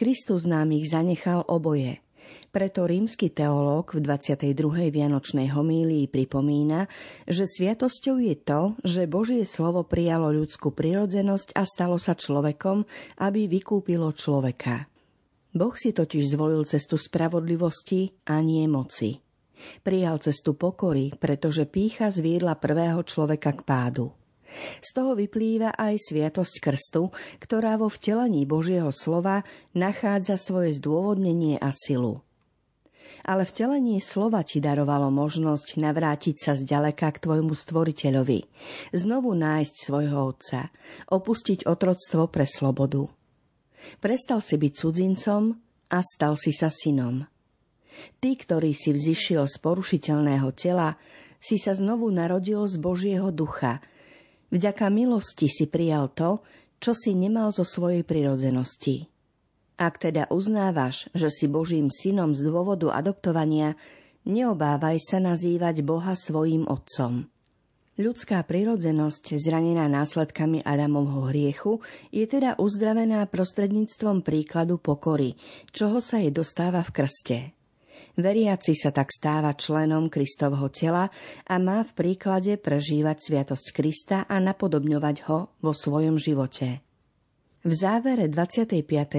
Kristus 0.01 0.49
nám 0.49 0.73
ich 0.73 0.89
zanechal 0.89 1.45
oboje. 1.45 2.01
Preto 2.49 2.89
rímsky 2.89 3.29
teológ 3.29 3.93
v 3.93 4.01
22. 4.01 4.89
Vianočnej 4.89 5.53
homílii 5.53 6.09
pripomína, 6.09 6.89
že 7.29 7.45
sviatosťou 7.45 8.17
je 8.25 8.37
to, 8.41 8.61
že 8.81 9.05
Božie 9.05 9.45
slovo 9.45 9.85
prijalo 9.85 10.33
ľudskú 10.33 10.73
prirodzenosť 10.73 11.53
a 11.53 11.69
stalo 11.69 12.01
sa 12.01 12.17
človekom, 12.17 12.89
aby 13.21 13.45
vykúpilo 13.45 14.09
človeka. 14.17 14.89
Boh 15.53 15.77
si 15.77 15.93
totiž 15.93 16.33
zvolil 16.33 16.65
cestu 16.65 16.97
spravodlivosti 16.97 18.09
a 18.25 18.41
nie 18.41 18.65
moci. 18.65 19.21
Prijal 19.83 20.21
cestu 20.21 20.57
pokory, 20.57 21.13
pretože 21.17 21.69
pícha 21.69 22.09
zviedla 22.09 22.57
prvého 22.57 23.01
človeka 23.05 23.57
k 23.57 23.63
pádu. 23.65 24.07
Z 24.83 24.99
toho 24.99 25.15
vyplýva 25.15 25.79
aj 25.79 26.11
sviatosť 26.11 26.55
krstu, 26.59 27.15
ktorá 27.39 27.79
vo 27.79 27.87
vtelení 27.87 28.43
Božieho 28.45 28.91
slova 28.91 29.47
nachádza 29.79 30.35
svoje 30.35 30.75
zdôvodnenie 30.79 31.57
a 31.63 31.71
silu. 31.71 32.27
Ale 33.21 33.45
vtelenie 33.45 34.01
slova 34.01 34.41
ti 34.43 34.65
darovalo 34.65 35.13
možnosť 35.13 35.77
navrátiť 35.77 36.37
sa 36.41 36.53
zďaleka 36.57 37.13
k 37.13 37.23
tvojmu 37.23 37.53
stvoriteľovi, 37.53 38.41
znovu 38.97 39.37
nájsť 39.37 39.75
svojho 39.77 40.19
otca, 40.35 40.73
opustiť 41.13 41.69
otroctvo 41.69 42.27
pre 42.33 42.49
slobodu. 42.49 43.07
Prestal 44.01 44.41
si 44.41 44.57
byť 44.57 44.73
cudzincom 44.73 45.43
a 45.93 45.99
stal 46.01 46.35
si 46.41 46.51
sa 46.51 46.73
synom. 46.73 47.29
Ty, 48.19 48.31
ktorý 48.37 48.73
si 48.77 48.95
vzýšiel 48.95 49.47
z 49.47 49.57
porušiteľného 49.63 50.49
tela, 50.55 51.01
si 51.41 51.57
sa 51.57 51.73
znovu 51.73 52.13
narodil 52.13 52.65
z 52.69 52.77
Božieho 52.77 53.33
ducha. 53.33 53.81
Vďaka 54.53 54.93
milosti 54.93 55.49
si 55.49 55.65
prijal 55.71 56.13
to, 56.13 56.45
čo 56.81 56.93
si 56.97 57.17
nemal 57.17 57.53
zo 57.53 57.65
svojej 57.65 58.05
prirodzenosti. 58.05 59.09
Ak 59.81 59.97
teda 59.97 60.29
uznávaš, 60.29 61.09
že 61.17 61.33
si 61.33 61.49
Božím 61.49 61.89
synom 61.89 62.37
z 62.37 62.45
dôvodu 62.45 62.93
adoptovania, 62.93 63.81
neobávaj 64.29 65.01
sa 65.01 65.19
nazývať 65.25 65.81
Boha 65.81 66.13
svojím 66.13 66.69
otcom. 66.69 67.25
Ľudská 68.01 68.41
prirodzenosť, 68.49 69.37
zranená 69.37 69.85
následkami 69.89 70.65
Adamovho 70.65 71.29
hriechu, 71.29 71.85
je 72.09 72.25
teda 72.25 72.57
uzdravená 72.57 73.25
prostredníctvom 73.29 74.25
príkladu 74.25 74.81
pokory, 74.81 75.37
čoho 75.69 76.01
sa 76.01 76.17
jej 76.17 76.33
dostáva 76.33 76.81
v 76.81 76.91
krste. 76.97 77.39
Veriaci 78.21 78.77
sa 78.77 78.95
tak 78.95 79.11
stáva 79.11 79.57
členom 79.57 80.13
Kristovho 80.13 80.69
tela 80.69 81.09
a 81.45 81.55
má 81.59 81.83
v 81.85 81.93
príklade 81.97 82.57
prežívať 82.61 83.17
sviatosť 83.19 83.67
Krista 83.75 84.19
a 84.29 84.39
napodobňovať 84.39 85.17
ho 85.27 85.53
vo 85.59 85.73
svojom 85.73 86.21
živote. 86.21 86.85
V 87.61 87.73
závere 87.77 88.25
25. 88.25 88.73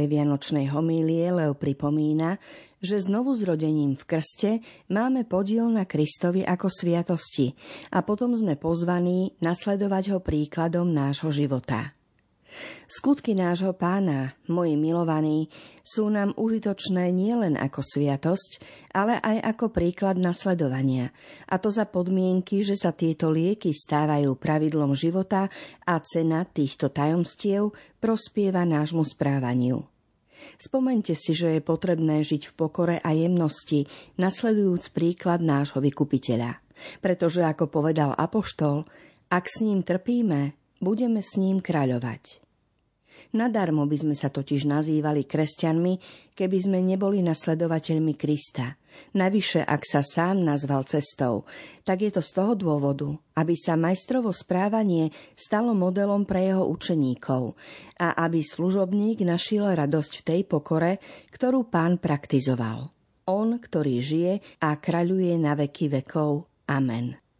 Vianočnej 0.09 0.73
homílie 0.73 1.29
Leo 1.29 1.53
pripomína, 1.53 2.41
že 2.81 2.97
znovu 2.97 3.37
zrodením 3.37 3.93
v 3.93 4.03
krste 4.09 4.51
máme 4.89 5.29
podiel 5.29 5.69
na 5.69 5.85
Kristovi 5.85 6.41
ako 6.41 6.65
sviatosti 6.65 7.53
a 7.93 8.01
potom 8.01 8.33
sme 8.33 8.57
pozvaní 8.57 9.37
nasledovať 9.45 10.17
ho 10.17 10.19
príkladom 10.25 10.89
nášho 10.89 11.29
života. 11.29 11.93
Skutky 12.85 13.31
nášho 13.31 13.71
pána, 13.71 14.35
moji 14.51 14.75
milovaní, 14.75 15.47
sú 15.81 16.11
nám 16.11 16.35
užitočné 16.35 17.09
nielen 17.09 17.55
ako 17.55 17.79
sviatosť, 17.81 18.51
ale 18.91 19.17
aj 19.17 19.55
ako 19.55 19.71
príklad 19.71 20.19
nasledovania, 20.19 21.09
a 21.47 21.55
to 21.57 21.71
za 21.71 21.87
podmienky, 21.87 22.61
že 22.61 22.75
sa 22.75 22.91
tieto 22.91 23.31
lieky 23.31 23.71
stávajú 23.71 24.35
pravidlom 24.35 24.93
života 24.93 25.47
a 25.87 25.97
cena 26.03 26.43
týchto 26.43 26.91
tajomstiev 26.91 27.71
prospieva 27.97 28.67
nášmu 28.67 29.01
správaniu. 29.07 29.87
Spomente 30.61 31.17
si, 31.17 31.33
že 31.33 31.57
je 31.57 31.61
potrebné 31.61 32.21
žiť 32.21 32.51
v 32.51 32.55
pokore 32.57 32.97
a 33.01 33.09
jemnosti, 33.17 33.89
nasledujúc 34.21 34.93
príklad 34.93 35.41
nášho 35.41 35.81
vykupiteľa. 35.81 36.61
Pretože, 37.01 37.45
ako 37.45 37.69
povedal 37.69 38.13
Apoštol, 38.13 38.85
ak 39.29 39.45
s 39.49 39.61
ním 39.65 39.85
trpíme, 39.85 40.60
budeme 40.81 41.21
s 41.21 41.37
ním 41.37 41.61
kráľovať. 41.61 42.41
Nadarmo 43.31 43.87
by 43.87 43.95
sme 43.95 44.15
sa 44.17 44.27
totiž 44.27 44.67
nazývali 44.67 45.23
kresťanmi, 45.23 45.93
keby 46.35 46.57
sme 46.59 46.83
neboli 46.83 47.23
nasledovateľmi 47.23 48.19
Krista. 48.19 48.75
Navyše, 49.15 49.63
ak 49.63 49.87
sa 49.87 50.03
sám 50.03 50.43
nazval 50.43 50.83
cestou, 50.83 51.47
tak 51.87 52.03
je 52.03 52.11
to 52.11 52.19
z 52.19 52.31
toho 52.35 52.53
dôvodu, 52.59 53.07
aby 53.39 53.55
sa 53.55 53.79
majstrovo 53.79 54.35
správanie 54.35 55.15
stalo 55.31 55.71
modelom 55.71 56.27
pre 56.27 56.51
jeho 56.51 56.67
učeníkov 56.67 57.55
a 58.03 58.19
aby 58.27 58.43
služobník 58.43 59.23
našiel 59.23 59.71
radosť 59.79 60.11
v 60.19 60.25
tej 60.27 60.41
pokore, 60.43 60.99
ktorú 61.31 61.71
pán 61.71 62.03
praktizoval. 62.03 62.91
On, 63.31 63.55
ktorý 63.55 64.03
žije 64.03 64.33
a 64.59 64.75
kraľuje 64.75 65.39
na 65.39 65.55
veky 65.55 65.87
vekov. 65.87 66.51
Amen. 66.67 67.30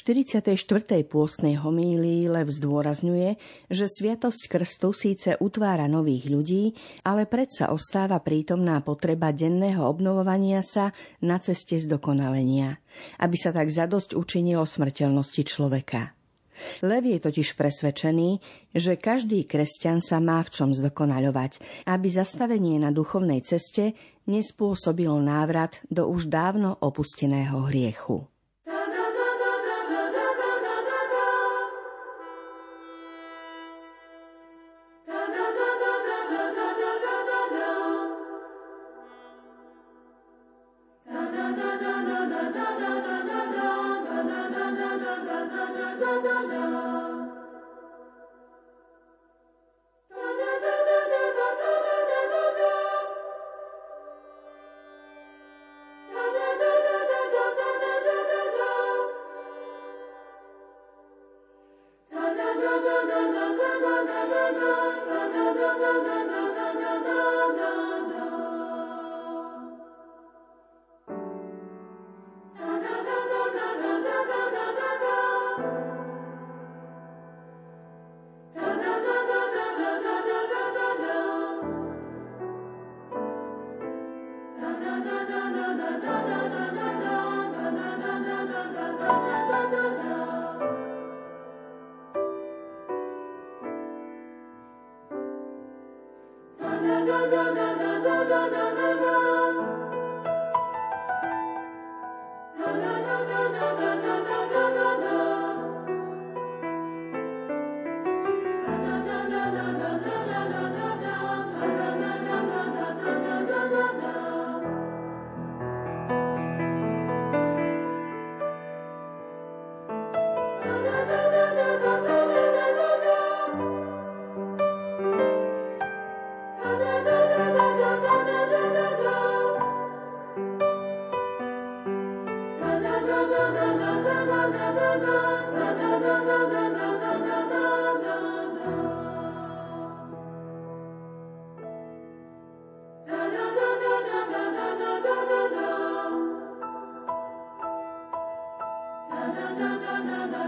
V 0.00 0.16
44. 0.16 0.56
pôstnej 1.04 1.60
homílii 1.60 2.24
Lev 2.32 2.48
zdôrazňuje, 2.48 3.36
že 3.68 3.84
Sviatosť 3.84 4.48
krstu 4.48 4.96
síce 4.96 5.36
utvára 5.36 5.92
nových 5.92 6.24
ľudí, 6.32 6.72
ale 7.04 7.28
predsa 7.28 7.68
ostáva 7.68 8.16
prítomná 8.24 8.80
potreba 8.80 9.28
denného 9.28 9.84
obnovovania 9.84 10.64
sa 10.64 10.96
na 11.20 11.36
ceste 11.36 11.76
zdokonalenia, 11.76 12.80
aby 13.20 13.36
sa 13.36 13.52
tak 13.52 13.68
zadosť 13.68 14.16
učinilo 14.16 14.64
smrteľnosti 14.64 15.44
človeka. 15.44 16.16
Lev 16.80 17.04
je 17.04 17.20
totiž 17.20 17.52
presvedčený, 17.60 18.40
že 18.72 18.96
každý 18.96 19.44
kresťan 19.44 20.00
sa 20.00 20.16
má 20.16 20.40
v 20.40 20.48
čom 20.48 20.72
zdokonaľovať, 20.72 21.84
aby 21.84 22.08
zastavenie 22.08 22.80
na 22.80 22.88
duchovnej 22.88 23.44
ceste 23.44 23.92
nespôsobilo 24.24 25.20
návrat 25.20 25.84
do 25.92 26.08
už 26.08 26.32
dávno 26.32 26.80
opusteného 26.80 27.68
hriechu. 27.68 28.24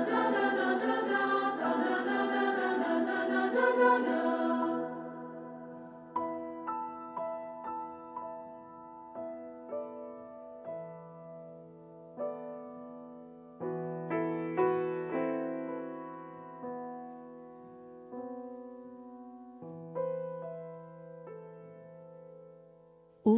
da 0.01 0.31
da 0.33 0.57
da 0.57 0.62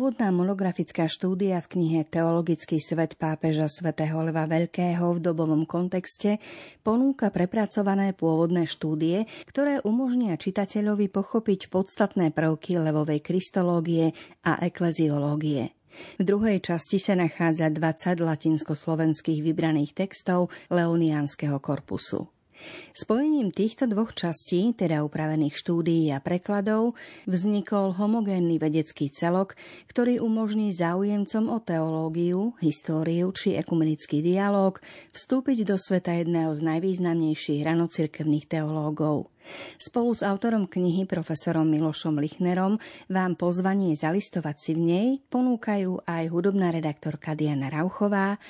Úvodná 0.05 0.29
monografická 0.29 1.09
štúdia 1.09 1.64
v 1.64 1.81
knihe 1.81 2.05
Teologický 2.05 2.77
svet 2.77 3.17
pápeža 3.17 3.73
svätého 3.73 4.21
Leva 4.21 4.45
Veľkého 4.45 5.17
v 5.17 5.17
dobovom 5.17 5.64
kontexte 5.64 6.45
ponúka 6.85 7.33
prepracované 7.33 8.12
pôvodné 8.12 8.69
štúdie, 8.69 9.25
ktoré 9.49 9.81
umožnia 9.81 10.37
čitateľovi 10.37 11.09
pochopiť 11.09 11.73
podstatné 11.73 12.37
prvky 12.37 12.77
levovej 12.85 13.25
kristológie 13.25 14.12
a 14.45 14.61
ekleziológie. 14.61 15.73
V 16.21 16.23
druhej 16.29 16.61
časti 16.61 17.01
sa 17.01 17.17
nachádza 17.17 17.73
20 17.73 18.21
latinsko-slovenských 18.21 19.40
vybraných 19.40 19.97
textov 19.97 20.53
Leoniánskeho 20.69 21.57
korpusu. 21.64 22.34
Spojením 22.94 23.50
týchto 23.50 23.90
dvoch 23.90 24.14
častí, 24.14 24.70
teda 24.70 25.03
upravených 25.03 25.59
štúdií 25.59 26.14
a 26.14 26.22
prekladov, 26.22 26.94
vznikol 27.27 27.90
homogénny 27.98 28.62
vedecký 28.62 29.11
celok, 29.11 29.59
ktorý 29.90 30.22
umožní 30.22 30.70
záujemcom 30.70 31.50
o 31.50 31.59
teológiu, 31.59 32.55
históriu 32.62 33.35
či 33.35 33.59
ekumenický 33.59 34.22
dialog 34.22 34.79
vstúpiť 35.11 35.66
do 35.66 35.74
sveta 35.74 36.14
jedného 36.22 36.55
z 36.55 36.61
najvýznamnejších 36.62 37.66
ranocirkevných 37.66 38.46
teológov. 38.46 39.35
Spolu 39.77 40.16
s 40.16 40.24
autorom 40.24 40.64
knihy 40.64 41.05
profesorom 41.05 41.68
Milošom 41.68 42.16
Lichnerom 42.16 42.81
vám 43.12 43.37
pozvanie 43.37 43.92
zalistovať 43.92 44.57
si 44.57 44.72
v 44.72 44.81
nej 44.81 45.09
ponúkajú 45.29 46.09
aj 46.09 46.24
hudobná 46.33 46.72
redaktorka 46.72 47.37
Diana 47.37 47.68
Rauchová, 47.68 48.40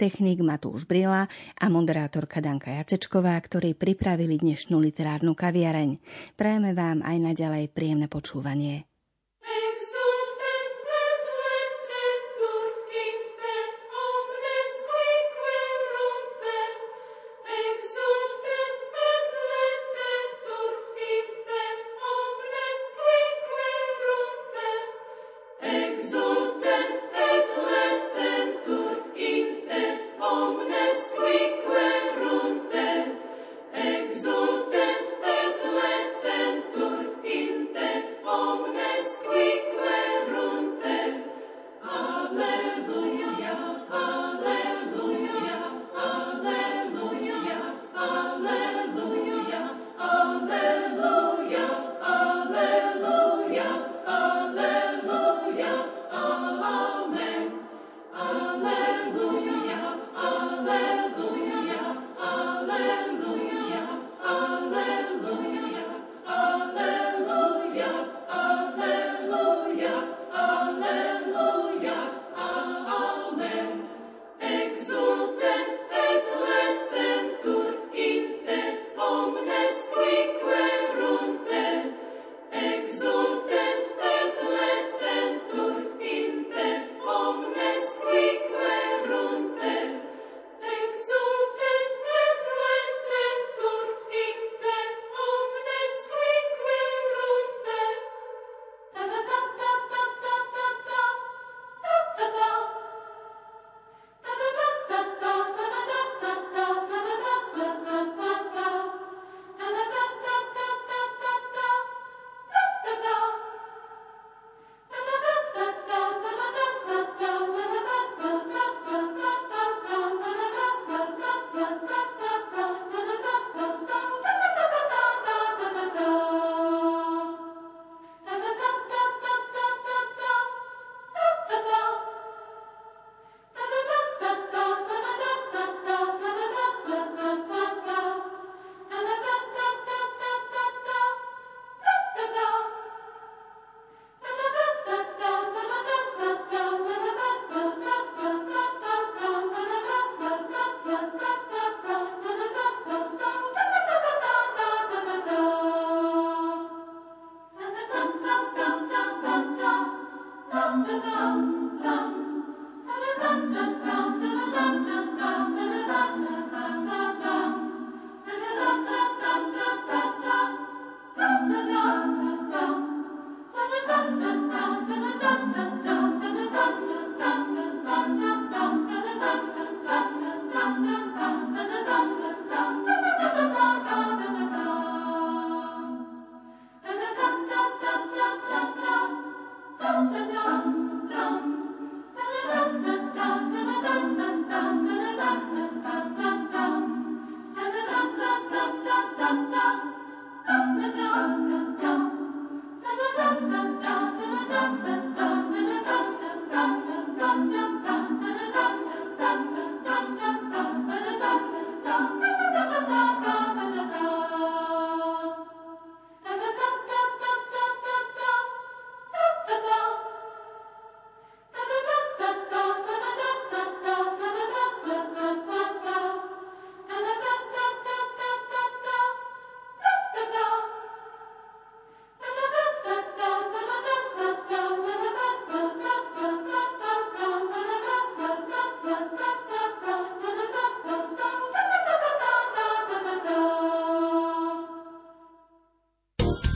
technik 0.00 0.40
Matúš 0.40 0.88
Brila 0.88 1.28
a 1.60 1.66
moderátorka 1.68 2.40
Danka 2.40 2.72
Jacečková, 2.72 3.36
ktorí 3.36 3.76
pripravili 3.76 4.40
dnešnú 4.40 4.80
literárnu 4.80 5.36
kaviareň. 5.36 6.00
Prajeme 6.40 6.72
vám 6.72 7.04
aj 7.04 7.16
naďalej 7.20 7.68
príjemné 7.68 8.08
počúvanie. 8.08 8.89